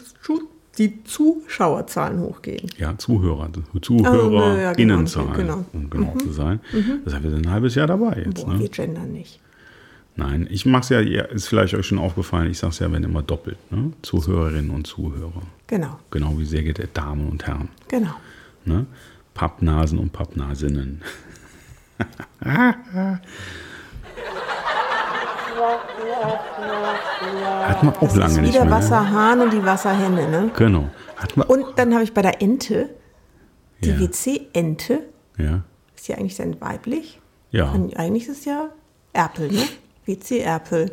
die 0.79 1.03
Zuschauerzahlen 1.03 2.19
hochgehen. 2.19 2.67
ja, 2.79 2.97
Zuhörer, 2.97 3.49
ZuhörerInnenzahl, 3.79 5.25
genau, 5.35 5.35
genau. 5.35 5.65
um 5.73 5.89
genau 5.89 6.15
zu 6.17 6.31
sein. 6.31 6.59
Das 7.05 7.13
heißt, 7.13 7.23
wir 7.23 7.29
sind 7.31 7.45
ein 7.45 7.51
halbes 7.51 7.75
Jahr 7.75 7.87
dabei 7.87 8.23
jetzt. 8.25 8.43
Boah, 8.45 8.53
Ne? 8.53 8.59
wir 8.61 8.69
gendern 8.69 9.11
nicht. 9.11 9.39
Nein, 10.15 10.47
ich 10.51 10.65
mache 10.67 10.81
es 10.83 10.89
ja, 10.89 10.99
ja, 10.99 11.23
ist 11.23 11.47
vielleicht 11.47 11.73
euch 11.73 11.87
schon 11.87 11.97
aufgefallen, 11.97 12.51
ich 12.51 12.59
sage 12.59 12.71
es 12.71 12.79
ja, 12.79 12.91
wenn 12.91 13.03
immer 13.03 13.23
doppelt. 13.23 13.57
Ne? 13.71 13.91
Zuhörerinnen 14.03 14.69
und 14.71 14.85
Zuhörer. 14.85 15.41
Genau, 15.67 15.97
Genau 16.11 16.37
wie 16.37 16.45
sehr 16.45 16.61
geehrte 16.61 16.87
Damen 16.93 17.27
und 17.29 17.45
Herren. 17.47 17.69
genau. 17.87 18.13
Ne? 18.65 18.85
Pappnasen 19.33 19.97
und 19.97 20.13
Pappnasinnen. 20.13 21.01
Hat 27.67 27.83
man 27.83 27.93
auch 27.95 27.99
Das 28.01 28.15
lange 28.15 28.31
ist 28.31 28.37
wie 28.37 28.41
nicht 28.41 28.55
der 28.55 28.65
mehr. 28.65 28.73
Wasserhahn 28.73 29.41
und 29.41 29.53
die 29.53 29.63
Wasserhenne, 29.63 30.29
ne? 30.29 30.51
Genau. 30.55 30.89
Hat 31.15 31.37
man, 31.37 31.47
Und 31.47 31.65
dann 31.77 31.93
habe 31.93 32.03
ich 32.03 32.13
bei 32.13 32.21
der 32.21 32.41
Ente, 32.41 32.89
die 33.83 33.89
Ja. 33.89 33.99
WC-Ente, 33.99 34.99
ja. 35.37 35.63
ist 35.95 36.07
die 36.07 36.15
eigentlich 36.15 36.35
dann 36.35 36.59
weiblich? 36.59 37.19
Ja. 37.51 37.71
Und 37.71 37.95
eigentlich 37.97 38.27
ist 38.27 38.39
es 38.39 38.45
ja 38.45 38.69
Erpel, 39.13 39.51
ne? 39.51 39.61
WC-Erpel. 40.05 40.91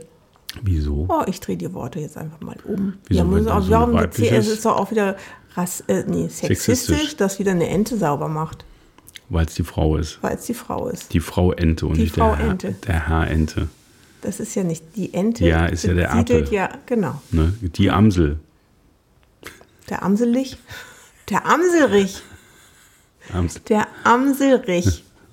Wieso? 0.63 1.07
Oh, 1.09 1.23
ich 1.27 1.39
drehe 1.41 1.57
die 1.57 1.73
Worte 1.73 2.01
jetzt 2.01 2.17
einfach 2.17 2.41
mal 2.41 2.57
um. 2.65 2.95
Wieso, 3.07 3.19
ja, 3.21 3.25
muss 3.25 3.47
auch, 3.47 3.63
so 3.63 3.71
warum 3.71 3.95
WC, 3.95 4.29
es 4.31 4.49
ist? 4.49 4.65
doch 4.65 4.77
auch 4.77 4.91
wieder 4.91 5.17
rass, 5.55 5.83
äh, 5.87 6.05
nee, 6.07 6.29
sexistisch, 6.29 6.79
Sexistisch. 6.87 7.17
dass 7.17 7.39
wieder 7.39 7.53
eine 7.53 7.69
Ente 7.69 7.97
sauber 7.97 8.29
macht, 8.29 8.65
Weil 9.29 9.47
es 9.47 9.55
die 9.55 9.63
Frau 9.63 9.97
ist. 9.97 10.19
weil 10.23 10.35
es 10.37 10.47
die 10.47 10.55
Frau 10.55 10.89
ist. 10.89 11.13
Die 11.13 11.21
Frau 11.21 11.53
Ente 11.53 11.87
und 11.87 11.97
Die 11.97 12.03
nicht 12.03 12.15
Frau 12.17 12.35
der, 12.35 12.47
Ente. 12.51 12.73
der 12.87 13.09
Herr 13.09 13.29
Ente. 13.29 13.69
Das 14.23 14.39
ist 14.41 14.55
ja 14.57 14.65
nicht 14.65 14.85
die 14.97 15.15
Ente. 15.15 15.47
Ja, 15.47 15.67
ist 15.67 15.85
ja 15.85 15.95
der 15.95 16.09
Erpel. 16.11 16.47
ja, 16.53 16.69
genau. 16.85 17.23
Ne? 17.31 17.55
Die 17.63 17.91
Amsel. 17.91 18.39
Der 19.89 20.03
Amselich. 20.03 20.59
Der 21.31 21.47
Amselrich. 21.47 22.23
Amsel. 23.33 23.63
Der 23.69 23.87
Amselrich. 24.05 25.05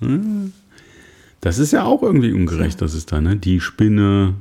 Das 1.40 1.58
ist 1.58 1.72
ja 1.72 1.84
auch 1.84 2.02
irgendwie 2.02 2.32
ungerecht, 2.32 2.80
das 2.82 2.94
ist 2.94 3.12
da, 3.12 3.20
ne? 3.20 3.36
Die 3.36 3.60
Spinne, 3.60 4.34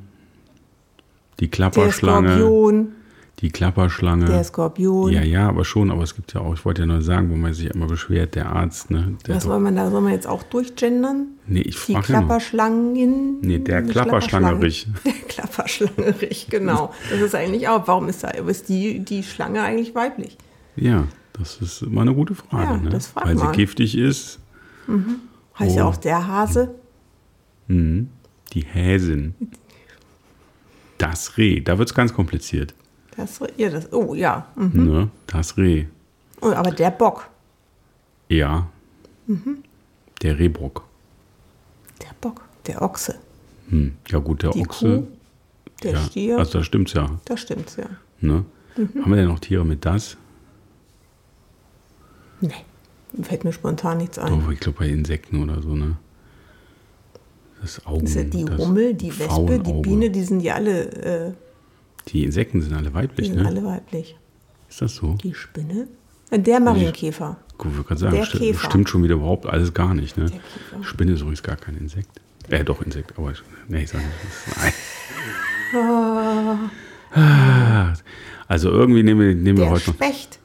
die 1.39 1.45
Der 1.45 1.49
Klapperschlange. 1.51 2.29
Skorpion. 2.37 2.87
Die 3.41 3.51
Klapperschlange. 3.51 4.25
Der 4.25 4.43
Skorpion. 4.43 5.11
ja, 5.11 5.21
ja, 5.21 5.47
aber 5.47 5.63
schon, 5.63 5.91
aber 5.91 6.01
es 6.01 6.15
gibt 6.15 6.33
ja 6.33 6.41
auch, 6.41 6.55
ich 6.55 6.65
wollte 6.65 6.81
ja 6.81 6.85
nur 6.87 7.03
sagen, 7.03 7.29
wo 7.29 7.35
man 7.35 7.53
sich 7.53 7.67
immer 7.67 7.85
beschwert, 7.85 8.33
der 8.33 8.47
Arzt, 8.51 8.89
ne? 8.89 9.15
Der 9.27 9.35
Was 9.35 9.43
soll 9.43 9.59
man 9.59 9.75
da? 9.75 9.91
Soll 9.91 10.01
man 10.01 10.11
jetzt 10.13 10.25
auch 10.25 10.41
durchgendern? 10.41 11.27
nee, 11.45 11.61
ich 11.61 11.75
Die 11.85 11.93
frage 11.93 12.13
ja 12.13 12.21
noch. 12.21 12.27
Klapperschlangen. 12.27 13.41
Nee, 13.41 13.59
der 13.59 13.83
Die 13.83 13.91
Klapperschlangerich. 13.91 14.87
Der 15.05 15.13
Klapperschlangerich, 15.27 16.47
genau. 16.49 16.91
Das 17.11 17.21
ist 17.21 17.35
eigentlich 17.35 17.67
auch, 17.67 17.87
warum 17.87 18.09
ist 18.09 18.23
da, 18.23 18.29
ist 18.29 18.69
die, 18.69 19.01
die 19.05 19.21
Schlange 19.21 19.61
eigentlich 19.61 19.93
weiblich? 19.93 20.35
Ja, 20.75 21.03
das 21.33 21.57
ist 21.61 21.83
immer 21.83 22.01
eine 22.01 22.15
gute 22.15 22.33
Frage, 22.33 22.63
Ja, 22.71 22.77
ne? 22.77 22.89
das 22.89 23.15
Weil 23.15 23.35
mal. 23.35 23.51
sie 23.53 23.55
giftig 23.57 23.95
ist. 23.95 24.39
Heißt 25.59 25.75
ja 25.75 25.85
Oh. 25.85 25.89
auch 25.89 25.97
der 25.97 26.27
Hase. 26.27 26.73
Mhm. 27.67 28.09
Die 28.53 28.61
Häsin. 28.61 29.35
Das 30.97 31.37
Reh, 31.37 31.61
da 31.61 31.77
wird 31.77 31.89
es 31.89 31.95
ganz 31.95 32.13
kompliziert. 32.13 32.73
Das, 33.15 33.39
ja, 33.57 33.69
das, 33.69 33.91
oh 33.93 34.13
ja. 34.13 34.47
mhm. 34.55 34.85
Ne? 34.85 35.09
Das 35.27 35.57
Reh. 35.57 35.85
Oh, 36.41 36.51
aber 36.51 36.71
der 36.71 36.91
Bock. 36.91 37.29
Ja. 38.29 38.67
Mhm. 39.25 39.63
Der 40.21 40.39
Rehbock. 40.39 40.83
Der 42.01 42.13
Bock. 42.21 42.43
Der 42.65 42.81
Ochse. 42.81 43.15
Hm. 43.69 43.95
Ja 44.07 44.19
gut, 44.19 44.43
der 44.43 44.51
Die 44.51 44.61
Ochse. 44.61 45.01
Kuh. 45.01 45.07
Der 45.83 45.91
ja. 45.93 46.01
Stier. 46.01 46.37
Also 46.37 46.59
da 46.59 46.63
stimmt's 46.63 46.93
ja. 46.93 47.19
da 47.25 47.37
stimmt's 47.37 47.75
ja. 47.75 47.85
Ne? 48.19 48.45
Mhm. 48.75 49.01
Haben 49.01 49.11
wir 49.11 49.17
denn 49.17 49.27
noch 49.27 49.39
Tiere 49.39 49.65
mit 49.65 49.85
das? 49.85 50.17
Nee. 52.41 52.53
Fällt 53.21 53.43
mir 53.43 53.53
spontan 53.53 53.97
nichts 53.97 54.19
ein. 54.19 54.33
Oh, 54.33 54.51
ich 54.51 54.59
glaube 54.59 54.79
bei 54.79 54.89
Insekten 54.89 55.41
oder 55.41 55.61
so, 55.61 55.75
ne? 55.75 55.97
Das 57.61 57.85
Augen. 57.85 58.01
Das 58.01 58.11
ist 58.11 58.15
ja 58.15 58.23
die 58.23 58.45
Hummel, 58.45 58.93
die 58.93 59.17
Wespe, 59.17 59.59
die. 59.59 59.73
Biene, 59.81 60.09
die 60.09 60.23
sind 60.23 60.41
ja 60.41 60.55
alle, 60.55 60.91
äh, 61.29 61.33
Die 62.09 62.23
Insekten 62.23 62.61
sind 62.61 62.73
alle 62.73 62.89
die 62.89 62.93
weiblich, 62.95 63.27
sind 63.27 63.37
ne? 63.41 63.47
alle 63.47 63.63
weiblich. 63.63 64.15
Ist 64.69 64.81
das 64.81 64.95
so? 64.95 65.13
Die 65.23 65.33
Spinne? 65.33 65.87
Äh, 66.29 66.39
Der 66.39 66.59
Marienkäfer. 66.59 67.37
Gut, 67.57 67.71
ich 67.79 67.87
gerade 67.87 67.99
sagen, 67.99 68.15
Der 68.15 68.25
sti- 68.25 68.37
Käfer. 68.37 68.69
stimmt 68.69 68.89
schon 68.89 69.03
wieder 69.03 69.15
überhaupt 69.15 69.45
alles 69.47 69.73
gar 69.73 69.93
nicht, 69.93 70.17
ne? 70.17 70.29
Spinne 70.81 71.13
ist 71.13 71.21
übrigens 71.21 71.41
gar 71.41 71.55
kein 71.55 71.75
Insekt. 71.77 72.09
Äh, 72.49 72.63
doch, 72.63 72.81
Insekt, 72.81 73.17
aber 73.17 73.31
ich, 73.31 73.41
nee, 73.67 73.83
ich 73.83 73.89
sag 73.89 74.01
nicht. 74.01 74.61
Nein. 74.61 74.73
Ah. 77.13 77.93
Also 78.47 78.69
irgendwie 78.69 79.01
nehmen 79.01 79.21
wir, 79.21 79.33
nehmen 79.35 79.57
wir 79.57 79.69
heute 79.69 79.89
noch. 79.89 79.95
Specht. 79.95 80.39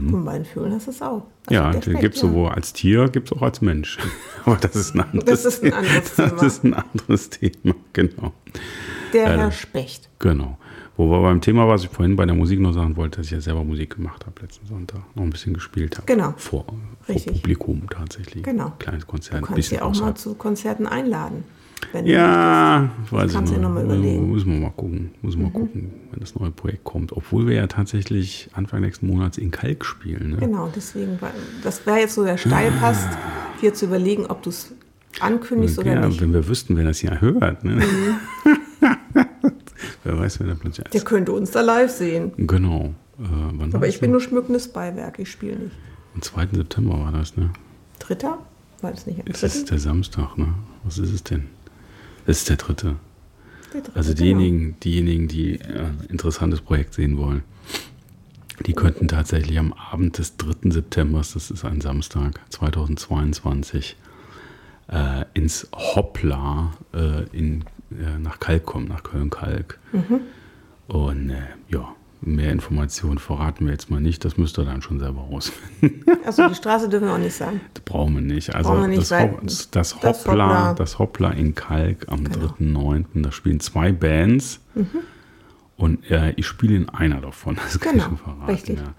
Den 0.00 0.44
Vögeln 0.44 0.72
hast 0.74 0.86
du 0.86 0.90
es 0.90 1.02
auch. 1.02 1.22
Also 1.46 1.54
Ja, 1.54 1.70
den 1.72 1.98
gibt 1.98 2.14
es 2.16 2.22
ja. 2.22 2.28
sowohl 2.28 2.50
als 2.50 2.72
Tier, 2.72 3.08
gibt 3.08 3.30
es 3.30 3.36
auch 3.36 3.42
als 3.42 3.60
Mensch. 3.60 3.98
Aber 4.44 4.56
das 4.56 4.76
ist 4.76 4.94
ein 4.94 5.00
anderes, 5.00 5.24
Das 5.42 5.44
ist 5.44 5.64
ein 5.64 5.72
anderes 5.72 6.14
Das 6.16 6.28
Thema. 6.30 6.42
ist 6.46 6.64
ein 6.64 6.74
anderes 6.74 7.30
Thema, 7.30 7.74
genau. 7.92 8.32
Der 9.12 9.24
Äh, 9.26 9.38
Herr 9.38 9.52
Specht. 9.52 10.08
Genau. 10.18 10.58
Wo 10.96 11.08
wir 11.10 11.22
beim 11.22 11.40
Thema, 11.40 11.66
was 11.66 11.84
ich 11.84 11.88
vorhin 11.88 12.14
bei 12.16 12.26
der 12.26 12.34
Musik 12.34 12.60
noch 12.60 12.72
sagen 12.72 12.96
wollte, 12.96 13.18
dass 13.18 13.26
ich 13.26 13.32
ja 13.32 13.40
selber 13.40 13.64
Musik 13.64 13.96
gemacht 13.96 14.26
habe 14.26 14.42
letzten 14.42 14.66
Sonntag. 14.66 15.00
Noch 15.14 15.22
ein 15.22 15.30
bisschen 15.30 15.54
gespielt 15.54 15.96
habe. 15.96 16.06
Genau. 16.06 16.34
Vor, 16.36 16.66
vor. 16.66 17.14
Publikum 17.32 17.82
tatsächlich. 17.88 18.42
Genau. 18.42 18.72
Kleines 18.78 19.04
Du 19.04 19.10
Konzert. 19.10 19.36
ein 19.38 19.44
kannst 19.44 19.68
sie 19.70 19.80
auch 19.80 19.98
mal 19.98 20.14
zu 20.14 20.34
Konzerten 20.34 20.86
einladen. 20.86 21.44
Wenn 21.92 22.06
Ja, 22.06 22.90
weiß 23.10 23.30
ich 23.30 23.34
kannst 23.36 23.52
du 23.52 23.56
dir 23.56 23.62
noch. 23.62 23.68
noch 23.70 23.74
mal 23.76 23.84
überlegen. 23.84 24.24
Mhm. 24.26 24.30
Muss 24.32 24.44
man 24.46 24.60
mal 24.60 24.70
gucken. 24.70 25.10
Muss 25.22 25.36
man 25.36 25.44
mal 25.46 25.52
gucken, 25.52 25.90
wenn 26.10 26.20
das 26.20 26.34
neue 26.34 26.50
Projekt 26.50 26.84
kommt. 26.84 27.12
Obwohl 27.12 27.46
wir 27.46 27.54
ja 27.56 27.66
tatsächlich 27.66 28.48
Anfang 28.52 28.80
nächsten 28.82 29.06
Monats 29.06 29.38
in 29.38 29.50
Kalk 29.50 29.84
spielen. 29.84 30.30
Ne? 30.30 30.36
Genau, 30.36 30.70
deswegen, 30.74 31.18
das 31.64 31.86
wäre 31.86 31.98
jetzt 31.98 32.14
so 32.14 32.24
der 32.24 32.36
Steilpass, 32.38 33.06
dir 33.60 33.74
zu 33.74 33.86
überlegen, 33.86 34.26
ob 34.26 34.42
du 34.42 34.50
es 34.50 34.72
ankündigst 35.20 35.78
oder 35.78 35.92
ja, 35.94 36.06
nicht. 36.06 36.20
wenn 36.20 36.32
wir 36.32 36.46
wüssten, 36.46 36.76
wer 36.76 36.84
das 36.84 36.98
hier 36.98 37.20
hört. 37.20 37.64
Ne? 37.64 37.82
wer 40.04 40.18
weiß, 40.18 40.40
wer 40.40 40.46
da 40.48 40.54
plötzlich 40.54 40.86
Der 40.88 41.00
könnte 41.02 41.32
uns 41.32 41.50
da 41.50 41.60
live 41.60 41.90
sehen. 41.90 42.32
Genau. 42.36 42.94
Äh, 43.18 43.24
Aber 43.74 43.80
das 43.86 43.88
ich 43.94 44.00
bin 44.00 44.10
noch? 44.10 44.18
nur 44.18 44.20
schmückendes 44.20 44.68
Beiwerk, 44.68 45.18
ich 45.18 45.30
spiele 45.30 45.56
nicht. 45.56 45.76
Am 46.14 46.22
2. 46.22 46.48
September 46.52 46.98
war 47.00 47.12
das, 47.12 47.36
ne? 47.36 47.50
Dritter? 47.98 48.38
War 48.80 48.92
das 48.92 49.06
nicht 49.06 49.20
am 49.20 49.26
Es 49.28 49.42
ist 49.42 49.70
der 49.70 49.78
Samstag, 49.78 50.38
ne? 50.38 50.54
Was 50.84 50.98
ist 50.98 51.12
es 51.12 51.22
denn? 51.22 51.44
Es 52.26 52.38
ist 52.38 52.48
der 52.48 52.56
dritte. 52.56 52.96
Der 53.72 53.80
dritte, 53.80 53.96
Also 53.96 54.14
genau. 54.14 54.22
diejenigen, 54.22 54.80
diejenigen, 54.80 55.28
die 55.28 55.54
äh, 55.60 55.84
ein 55.84 56.06
interessantes 56.08 56.60
Projekt 56.60 56.94
sehen 56.94 57.16
wollen, 57.18 57.42
die 58.66 58.74
könnten 58.74 59.08
tatsächlich 59.08 59.58
am 59.58 59.72
Abend 59.72 60.18
des 60.18 60.36
3. 60.36 60.70
September, 60.70 61.18
das 61.18 61.34
ist 61.34 61.64
ein 61.64 61.80
Samstag 61.80 62.40
2022, 62.50 63.96
äh, 64.88 65.24
ins 65.34 65.68
Hoppla 65.72 66.72
äh, 66.92 67.24
in, 67.32 67.64
äh, 67.90 68.18
nach 68.18 68.38
Kalk 68.38 68.66
kommen, 68.66 68.88
nach 68.88 69.02
Köln-Kalk. 69.02 69.78
Mhm. 69.92 70.20
Und 70.88 71.30
äh, 71.30 71.42
ja, 71.68 71.94
mehr 72.22 72.52
Informationen 72.52 73.18
verraten 73.18 73.64
wir 73.64 73.72
jetzt 73.72 73.90
mal 73.90 74.00
nicht, 74.00 74.24
das 74.24 74.36
müsst 74.36 74.58
ihr 74.58 74.64
dann 74.64 74.82
schon 74.82 74.98
selber 74.98 75.20
rausfinden. 75.22 76.04
Also 76.24 76.46
die 76.48 76.54
Straße 76.54 76.88
dürfen 76.88 77.06
wir 77.06 77.14
auch 77.14 77.18
nicht 77.18 77.34
sagen. 77.34 77.60
Das 77.74 77.82
brauchen 77.84 78.14
wir 78.14 78.20
nicht. 78.20 78.54
Also 78.54 78.72
wir 78.78 78.86
nicht, 78.88 79.10
das, 79.10 79.20
Hop- 79.22 79.40
das, 79.42 79.70
das 79.70 80.02
Hoppla, 80.02 80.70
Hoppla- 80.70 80.74
das 80.74 80.98
Hoppla 80.98 81.30
in 81.30 81.54
Kalk 81.54 82.06
am 82.08 82.24
Genau. 82.24 82.46
3.9. 82.58 83.04
Da 83.22 83.32
spielen 83.32 83.58
zwei 83.60 83.90
Bands. 83.92 84.60
Und 85.76 86.10
äh, 86.10 86.32
ich 86.36 86.46
spiele 86.46 86.76
in 86.76 86.88
einer 86.90 87.20
davon, 87.22 87.56
das 87.56 87.80
kann 87.80 87.96
ich 87.96 88.04
Genau, 88.04 88.16
schon 88.16 88.18
verraten. 88.18 88.50
richtig. 88.50 88.78
Ja. 88.78 88.94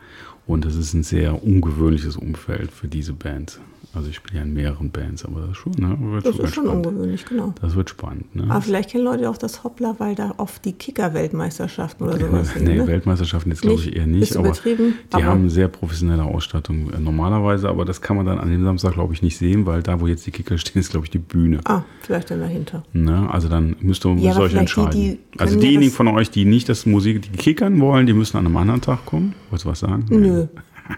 Und 0.48 0.66
das 0.66 0.76
ist 0.76 0.94
ein 0.96 1.04
sehr 1.04 1.44
ungewöhnliches 1.44 2.18
Umfeld 2.18 2.72
für 2.72 2.88
diese 2.88 3.14
Band. 3.14 3.60
Also 3.94 4.08
ich 4.10 4.16
spiele 4.16 4.38
ja 4.40 4.44
in 4.46 4.54
mehreren 4.54 4.90
Bands, 4.90 5.26
aber 5.26 5.42
das 5.42 5.50
ist 5.52 5.58
schon, 5.58 5.74
ne, 5.74 5.98
wird 6.00 6.26
Das 6.26 6.36
schon 6.38 6.46
ist 6.46 6.54
schon 6.56 6.66
spannend. 6.66 6.86
ungewöhnlich, 6.88 7.26
genau. 7.26 7.54
Das 7.62 7.76
wird 7.76 7.90
spannend. 7.90 8.34
Ne? 8.36 8.44
Aber 8.50 8.62
vielleicht 8.62 8.90
kennen 8.92 9.04
Leute 9.04 9.30
auch 9.30 9.38
das 9.38 9.66
Hoppla, 9.66 9.96
weil 9.98 10.16
da 10.16 10.34
oft 10.38 10.64
die 10.64 10.72
Kicker-Weltmeisterschaften 10.74 12.06
oder 12.08 12.18
sowas 12.18 12.52
sind. 12.54 12.64
Nee, 12.64 12.78
ne? 12.78 12.88
Weltmeisterschaften 12.88 13.50
jetzt 13.52 13.62
glaube 13.62 13.82
ich 13.82 13.94
eher 13.96 14.08
nicht, 14.08 14.36
aber 14.38 14.52
die 14.52 14.94
aber- 15.12 15.26
haben 15.26 15.50
sehr 15.50 15.68
professionelle 15.68 16.24
Ausstattung 16.24 16.90
äh, 16.94 17.00
normalerweise, 17.00 17.68
aber 17.70 17.84
das 17.84 18.02
kann 18.02 18.16
man 18.18 18.26
dann 18.26 18.40
an 18.40 18.50
dem 18.50 18.64
Samstag 18.64 18.94
glaube 18.94 19.14
ich 19.14 19.22
nicht 19.22 19.38
sehen, 19.38 19.66
weil 19.66 19.84
da, 19.84 20.00
wo 20.00 20.08
jetzt 20.08 20.26
die 20.26 20.32
Kicker 20.32 20.58
stehen, 20.58 20.80
ist 20.80 20.92
glaube 20.92 21.06
ich 21.06 21.10
die 21.12 21.20
Bühne. 21.20 21.60
Ah, 21.66 21.82
vielleicht 22.02 22.32
dann 22.32 22.40
dahinter. 22.40 22.84
Ne? 22.94 23.28
Also 23.30 23.50
dann 23.50 23.76
müsst 23.82 24.06
ihr, 24.06 24.14
Ja, 24.16 24.32
euch 24.32 24.36
vielleicht 24.36 24.54
die, 24.54 24.58
entscheiden. 24.60 24.92
die 25.02 25.20
also 25.38 25.60
diejenigen 25.60 25.90
das- 25.92 25.98
von 25.98 26.08
euch, 26.08 26.30
die 26.32 26.46
nicht 26.46 26.70
das 26.70 26.86
Musik, 26.86 27.24
die 27.24 27.30
kickern 27.38 27.80
wollen, 27.82 28.08
die 28.08 28.14
müssen 28.14 28.38
an 28.38 28.46
einem 28.46 28.56
anderen 28.58 28.82
Tag 28.82 29.06
kommen. 29.06 29.34
Wolltest 29.50 29.66
du 29.66 29.70
was 29.70 29.80
sagen? 29.82 30.06
Nö, 30.10 30.48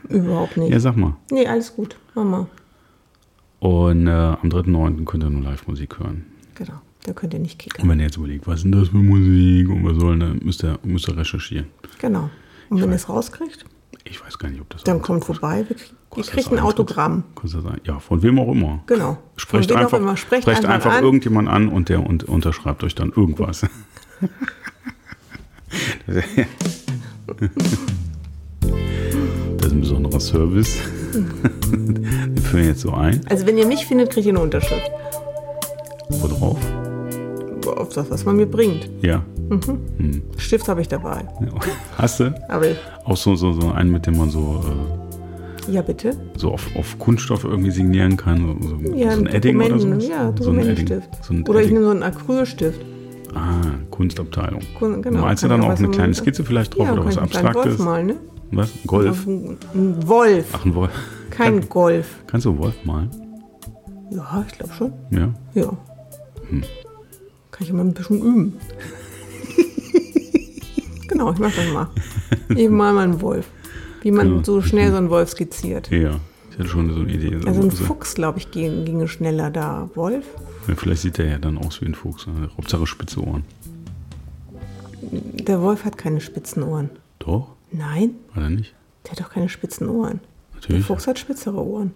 überhaupt 0.09 0.57
nicht. 0.57 0.71
Ja, 0.71 0.79
sag 0.79 0.95
mal. 0.95 1.15
Nee, 1.31 1.47
alles 1.47 1.75
gut. 1.75 1.97
Mama. 2.15 2.47
Und 3.63 4.07
äh, 4.07 4.11
am 4.11 4.49
3.9. 4.49 5.05
könnt 5.05 5.23
ihr 5.23 5.29
nur 5.29 5.41
Live-Musik 5.41 5.99
hören. 5.99 6.25
Genau. 6.55 6.73
Da 7.05 7.13
könnt 7.13 7.33
ihr 7.33 7.39
nicht 7.39 7.53
Und 7.53 7.59
kickern. 7.73 7.89
wenn 7.89 7.99
ihr 7.99 8.05
jetzt 8.05 8.17
überlegt, 8.17 8.45
was 8.45 8.55
ist 8.57 8.63
denn 8.63 8.73
das 8.73 8.89
für 8.89 8.97
Musik 8.97 9.69
und 9.69 9.85
was 9.85 9.97
soll, 10.01 10.19
dann 10.19 10.39
müsst 10.43 10.63
ihr, 10.63 10.77
müsst 10.83 11.07
ihr 11.07 11.15
recherchieren. 11.17 11.67
Genau. 11.99 12.29
Und 12.69 12.81
wenn 12.81 12.89
ihr 12.89 12.95
es 12.95 13.07
rauskriegt, 13.07 13.65
Ich 14.03 14.21
weiß 14.23 14.37
gar 14.37 14.49
nicht, 14.49 14.59
ob 14.59 14.69
das 14.69 14.83
dann 14.83 15.01
kommt 15.01 15.21
kostet. 15.21 15.37
vorbei. 15.39 15.65
Wir, 15.67 15.77
krieg- 15.77 15.91
ihr 15.91 15.95
Kostet 16.09 16.33
kriegt 16.33 16.47
das 16.51 16.59
ein? 16.59 16.63
Autogramm. 16.65 17.23
Kostet 17.35 17.65
ein- 17.65 17.79
Ja, 17.85 17.99
von 17.99 18.21
wem 18.21 18.37
auch 18.39 18.51
immer. 18.51 18.83
Genau. 18.87 19.17
Sprecht 19.37 19.71
einfach, 19.71 19.97
immer. 19.99 20.17
Sprecht, 20.17 20.43
sprecht 20.43 20.65
einfach, 20.65 20.95
an. 20.95 21.03
irgendjemand 21.03 21.47
an 21.47 21.69
und 21.69 21.87
der 21.87 22.05
und, 22.05 22.25
unterschreibt 22.25 22.83
euch 22.83 22.95
dann 22.95 23.11
irgendwas. 23.15 23.65
Das 29.57 29.67
ist 29.67 29.71
ein 29.73 29.79
besonderer 29.81 30.19
Service. 30.19 30.77
Führen 32.53 32.67
jetzt 32.67 32.81
so 32.81 32.91
ein. 32.93 33.19
Also 33.29 33.47
wenn 33.47 33.57
ihr 33.57 33.65
mich 33.65 33.83
findet, 33.87 34.11
kriegt 34.11 34.27
ihr 34.27 34.31
eine 34.33 34.39
Unterschrift. 34.41 34.91
Wo 36.09 36.27
drauf? 36.27 36.59
Auf 37.77 37.89
das, 37.89 38.11
was 38.11 38.25
man 38.25 38.35
mir 38.35 38.45
bringt. 38.45 38.87
Ja. 39.01 39.23
Stift 40.37 40.67
habe 40.67 40.81
ich 40.81 40.87
dabei. 40.87 41.25
Hast 41.97 42.19
du? 42.19 42.31
Aber 42.49 42.67
ich, 42.69 42.77
Auch 43.05 43.17
so, 43.17 43.35
so, 43.35 43.53
so 43.53 43.71
einen, 43.71 43.91
mit 43.91 44.05
dem 44.05 44.17
man 44.17 44.29
so, 44.29 44.61
ja 45.67 45.81
bitte. 45.81 46.09
äh, 46.09 46.13
so 46.35 46.51
auf, 46.51 46.67
auf 46.77 46.99
Kunststoff 46.99 47.43
irgendwie 47.43 47.71
signieren 47.71 48.17
kann. 48.17 48.57
So, 48.61 48.95
Ja, 48.95 49.13
so 49.15 49.21
ein 49.21 49.25
Edding 49.27 49.59
oder 49.59 49.79
so. 49.79 49.87
Ja, 49.87 50.31
so 50.39 50.51
ein 50.51 50.59
Edding. 50.59 51.01
So 51.21 51.33
ein 51.33 51.43
oder 51.47 51.59
ich 51.59 51.65
Edding. 51.65 51.73
nehme 51.73 51.85
so 51.85 51.91
einen 51.91 52.03
Acrylstift. 52.03 52.81
Ah, 53.33 53.61
Kunstabteilung. 53.89 54.61
Kun- 54.77 55.01
genau, 55.01 55.21
Malst 55.21 55.41
du 55.41 55.47
kann 55.47 55.57
da 55.57 55.63
ja 55.63 55.67
noch 55.69 55.73
was 55.73 55.79
eine 55.83 55.89
kleine 55.89 56.13
Skizze 56.13 56.43
vielleicht 56.43 56.77
drauf 56.77 56.85
ja, 56.85 56.93
oder 56.93 57.05
was 57.05 57.15
ich 57.15 57.21
Abstraktes? 57.21 57.65
Wolf 57.65 57.79
malen, 57.79 58.05
ne? 58.05 58.15
Was? 58.51 58.69
Golf? 58.85 59.25
Ein 59.25 59.57
Wolf. 60.05 60.45
Ach, 60.53 60.63
ein 60.65 60.75
Wolf. 60.75 60.91
Kein 61.35 61.67
Golf. 61.69 62.23
Kannst 62.27 62.45
du 62.45 62.57
Wolf 62.57 62.75
malen? 62.85 63.09
Ja, 64.11 64.45
ich 64.47 64.57
glaube 64.57 64.73
schon. 64.73 64.93
Ja. 65.11 65.33
Ja. 65.53 65.75
Hm. 66.49 66.63
Kann 67.51 67.67
ich 67.67 67.73
mal 67.73 67.81
ein 67.81 67.93
bisschen 67.93 68.19
üben. 68.21 68.53
genau, 71.07 71.31
ich 71.31 71.39
mach 71.39 71.53
das 71.55 71.71
mal. 71.73 71.87
Eben 72.55 72.75
mal 72.75 72.93
mal 72.93 73.03
einen 73.05 73.21
Wolf. 73.21 73.49
Wie 74.01 74.11
man 74.11 74.27
Genau. 74.29 74.43
so 74.43 74.61
schnell 74.61 74.91
so 74.91 74.97
einen 74.97 75.09
Wolf 75.09 75.29
skizziert. 75.29 75.89
Ja. 75.91 76.19
Ich 76.51 76.59
hatte 76.59 76.69
schon 76.69 76.93
so 76.93 76.99
eine 77.01 77.11
Idee. 77.11 77.35
Also 77.47 77.61
ein 77.61 77.69
Also, 77.71 77.83
Fuchs, 77.85 78.13
glaube 78.13 78.37
ich, 78.37 78.51
ging, 78.51 78.85
ginge 78.85 79.07
schneller 79.07 79.49
da. 79.49 79.89
Wolf? 79.95 80.25
ja, 80.67 80.75
vielleicht 80.75 81.01
sieht 81.01 81.17
der 81.17 81.25
ja 81.27 81.37
dann 81.39 81.57
aus 81.57 81.81
wie 81.81 81.85
ein 81.85 81.95
Fuchs. 81.95 82.27
ne? 82.27 82.49
Hauptsache 82.57 82.85
spitze 82.85 83.21
Ohren. 83.25 83.43
Der 85.01 85.61
Wolf 85.61 85.83
hat 85.85 85.97
keine 85.97 86.21
spitzen 86.21 86.63
Ohren. 86.63 86.89
Doch? 87.19 87.47
Nein, 87.71 88.11
Oder 88.35 88.49
nicht? 88.49 88.73
der 89.05 89.13
hat 89.13 89.19
doch 89.21 89.29
keine 89.31 89.49
spitzen 89.49 89.89
Ohren. 89.89 90.19
Der 90.63 90.69
Natürlich. 90.77 90.85
Fuchs 90.85 91.07
hat 91.07 91.19
spitzere 91.19 91.57
Ohren. 91.63 91.95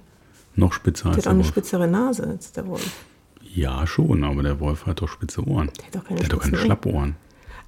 Noch 0.55 0.73
spitzer 0.73 1.05
Der 1.05 1.09
als 1.09 1.17
hat 1.17 1.19
auch 1.19 1.23
der 1.23 1.31
eine 1.31 1.39
Wolf. 1.39 1.47
spitzere 1.47 1.87
Nase 1.87 2.27
als 2.27 2.51
der 2.51 2.67
Wolf. 2.67 2.91
Ja, 3.53 3.87
schon, 3.87 4.23
aber 4.23 4.43
der 4.43 4.59
Wolf 4.59 4.85
hat 4.85 5.01
doch 5.01 5.07
spitze 5.09 5.47
Ohren. 5.47 5.69
Der 5.77 5.85
hat 5.87 5.95
doch 5.95 6.03
keine 6.03 6.19
Der 6.19 6.25
hat 6.25 6.33
doch 6.33 6.41
keine. 6.41 6.57
Schlappohren. 6.57 7.15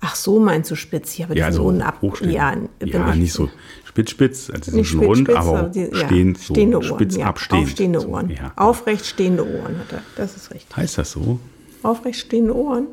Ach 0.02 0.16
so, 0.16 0.40
meinst 0.40 0.72
du 0.72 0.76
spitz? 0.76 1.18
Ja, 1.18 1.26
aber 1.26 1.34
die 1.36 1.40
Ja, 1.42 1.52
sind 1.52 1.60
also 1.60 1.70
unab... 1.70 2.02
hochstehend. 2.02 2.34
Ja, 2.34 2.56
ja 2.86 3.10
ich- 3.14 3.20
nicht 3.20 3.34
so 3.34 3.50
spitz-spitz, 3.86 4.50
also 4.50 4.64
sie 4.66 4.72
sind 4.72 4.86
schon 4.86 5.00
spitz, 5.00 5.10
rund, 5.10 5.28
spitz, 5.28 5.36
aber 5.38 5.64
die- 5.64 5.80
ja, 5.92 6.06
stehend, 6.08 6.38
so 6.38 6.54
stehende 6.54 6.78
Ohren. 6.78 6.86
spitz 6.88 7.16
ja, 7.18 7.26
abstehend. 7.26 7.64
Aufstehende 7.64 8.00
So, 8.02 8.08
Ohren. 8.08 8.30
Ja. 8.30 8.54
Aufrecht 8.56 9.06
stehende 9.06 9.44
Ohren 9.46 9.78
hat 9.78 9.92
er. 9.92 10.02
Das 10.16 10.36
ist 10.38 10.52
richtig. 10.54 10.76
Heißt 10.78 10.98
das 10.98 11.12
so? 11.12 11.40
Aufrecht 11.84 12.20
stehende 12.20 12.56
Ohren? 12.56 12.88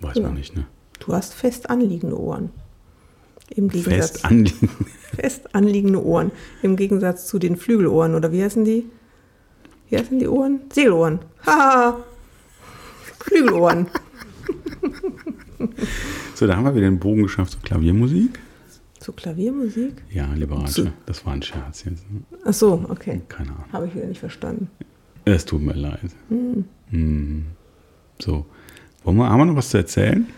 Weiß 0.00 0.16
Ja. 0.16 0.22
man 0.22 0.34
nicht, 0.34 0.54
ne? 0.56 0.66
Du 1.00 1.12
hast 1.14 1.34
fest 1.34 1.70
anliegende 1.70 2.18
Ohren. 2.20 2.50
Im 3.50 3.68
Gegensatz, 3.68 4.10
Fest 4.12 4.24
anliegen. 4.24 4.68
fest 5.16 5.54
anliegende 5.54 6.04
Ohren. 6.04 6.30
Im 6.62 6.76
Gegensatz 6.76 7.26
zu 7.26 7.38
den 7.38 7.56
Flügelohren. 7.56 8.14
Oder 8.14 8.30
wie 8.32 8.42
heißen 8.42 8.64
die? 8.64 8.86
Wie 9.88 9.96
heißen 9.98 10.18
die 10.18 10.28
Ohren? 10.28 10.60
Seelohren. 10.72 11.20
Haha. 11.46 11.98
Flügelohren. 13.20 13.86
So, 16.34 16.46
da 16.46 16.54
haben 16.56 16.64
wir 16.64 16.74
wieder 16.76 16.86
den 16.88 17.00
Bogen 17.00 17.24
geschafft 17.24 17.50
zur 17.52 17.62
Klaviermusik. 17.62 18.38
Zu 19.00 19.12
Klaviermusik? 19.12 19.94
Ja, 20.08 20.28
Zu- 20.32 20.38
Liberace. 20.38 20.86
Das 21.04 21.26
war 21.26 21.32
ein 21.32 21.42
Scherz 21.42 21.84
jetzt. 21.84 22.08
ne? 22.10 22.20
Ach 22.44 22.52
so, 22.54 22.84
okay. 22.88 23.22
Keine 23.28 23.50
Ahnung. 23.50 23.64
Habe 23.72 23.86
ich 23.88 23.94
wieder 23.96 24.06
nicht 24.06 24.20
verstanden. 24.20 24.70
Es 25.24 25.44
tut 25.44 25.60
mir 25.62 25.72
leid. 25.74 25.98
Hm. 26.28 27.46
So. 28.20 28.46
Wollen 29.02 29.16
wir, 29.16 29.28
haben 29.28 29.38
wir 29.40 29.44
noch 29.46 29.56
was 29.56 29.70
zu 29.70 29.78
erzählen? 29.78 30.28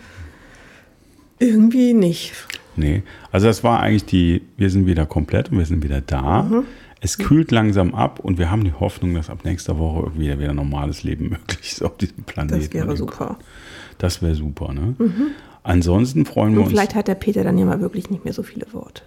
Irgendwie 1.37 1.93
nicht. 1.93 2.33
Nee. 2.75 3.03
Also 3.31 3.47
das 3.47 3.63
war 3.63 3.79
eigentlich 3.81 4.05
die, 4.05 4.43
wir 4.57 4.69
sind 4.69 4.85
wieder 4.85 5.05
komplett 5.05 5.51
und 5.51 5.57
wir 5.57 5.65
sind 5.65 5.83
wieder 5.83 6.01
da. 6.01 6.43
Mhm. 6.43 6.63
Es 7.03 7.17
kühlt 7.17 7.51
langsam 7.51 7.95
ab 7.95 8.19
und 8.19 8.37
wir 8.37 8.51
haben 8.51 8.63
die 8.63 8.73
Hoffnung, 8.73 9.15
dass 9.15 9.29
ab 9.29 9.43
nächster 9.43 9.79
Woche 9.79 10.11
wieder, 10.17 10.37
wieder 10.39 10.53
normales 10.53 11.03
Leben 11.03 11.29
möglich 11.29 11.71
ist 11.73 11.83
auf 11.83 11.97
diesem 11.97 12.23
Planeten. 12.23 12.59
Das 12.59 12.73
wäre 12.73 12.89
Und 12.91 12.97
super. 12.97 13.37
Das 13.97 14.21
wäre 14.21 14.35
super, 14.35 14.73
ne? 14.73 14.95
Ansonsten 15.63 16.25
freuen 16.25 16.53
wir 16.53 16.59
Und 16.59 16.63
uns. 16.65 16.71
vielleicht 16.73 16.95
hat 16.95 17.07
der 17.07 17.15
Peter 17.15 17.43
dann 17.43 17.57
ja 17.57 17.65
mal 17.65 17.81
wirklich 17.81 18.09
nicht 18.09 18.23
mehr 18.23 18.33
so 18.33 18.43
viele 18.43 18.71
Worte. 18.73 19.03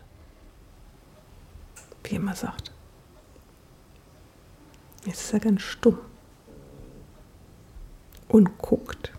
Wie 2.04 2.10
er 2.14 2.16
immer 2.20 2.34
sagt. 2.34 2.70
Jetzt 5.06 5.22
ist 5.22 5.32
er 5.32 5.40
ganz 5.40 5.62
stumm. 5.62 5.98
Und 8.28 8.58
guckt. 8.58 9.12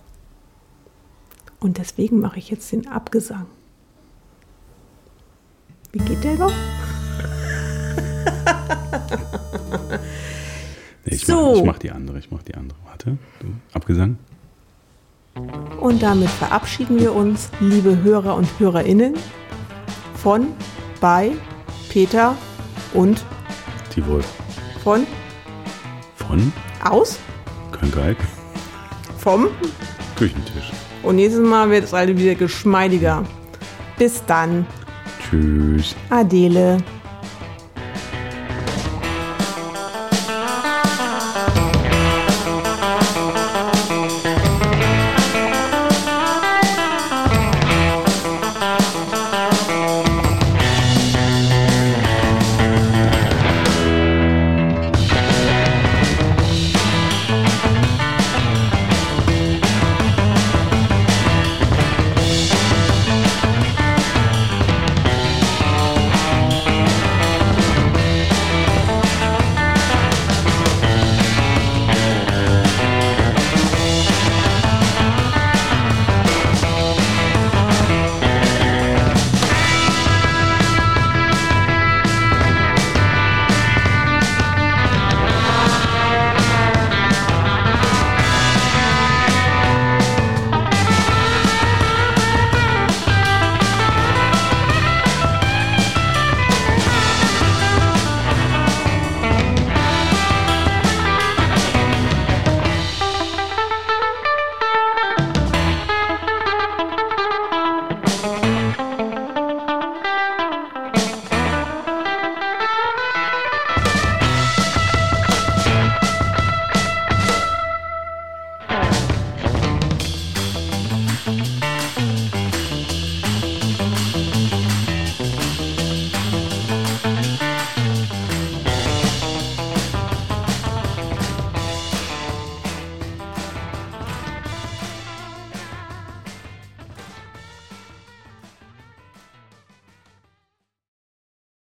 Und 1.60 1.78
deswegen 1.78 2.20
mache 2.20 2.40
ich 2.40 2.50
jetzt 2.50 2.72
den 2.72 2.88
Abgesang. 2.88 3.46
Wie 5.96 6.04
geht 6.04 6.22
der 6.26 6.34
noch? 6.36 6.52
Nee, 11.06 11.16
ich, 11.16 11.26
So. 11.26 11.52
mach, 11.52 11.58
ich 11.60 11.64
mach 11.64 11.78
die 11.80 11.92
andere, 11.92 12.20
ich 12.20 12.32
mach 12.32 12.44
die 12.44 12.54
andere. 12.56 12.78
Warte, 12.86 13.18
du, 13.40 13.48
Abgesang. 13.72 14.18
Und 15.80 16.04
damit 16.04 16.30
verabschieden 16.30 17.00
wir 17.00 17.16
uns, 17.16 17.50
liebe 17.62 18.04
Hörer 18.04 18.36
und 18.36 18.48
Hörerinnen, 18.60 19.14
von, 20.22 20.48
bei 21.00 21.32
Peter 21.90 22.36
und 22.94 23.24
Die 23.96 24.06
Wolf 24.06 24.28
von, 24.84 25.08
von 26.16 26.52
aus. 26.84 27.20
Köln-Kalk. 27.72 28.18
vom 29.18 29.48
Küchentisch. 30.18 30.72
und 31.04 31.16
nächstes 31.16 31.42
Mal 31.42 31.70
wird 31.70 31.86
es 31.86 31.94
alle 31.94 32.18
wieder 32.18 32.36
geschmeidiger. 32.36 33.24
Bis 33.98 34.26
dann. 34.26 34.66
Tschüss. 35.30 35.96
Adele. 36.10 36.78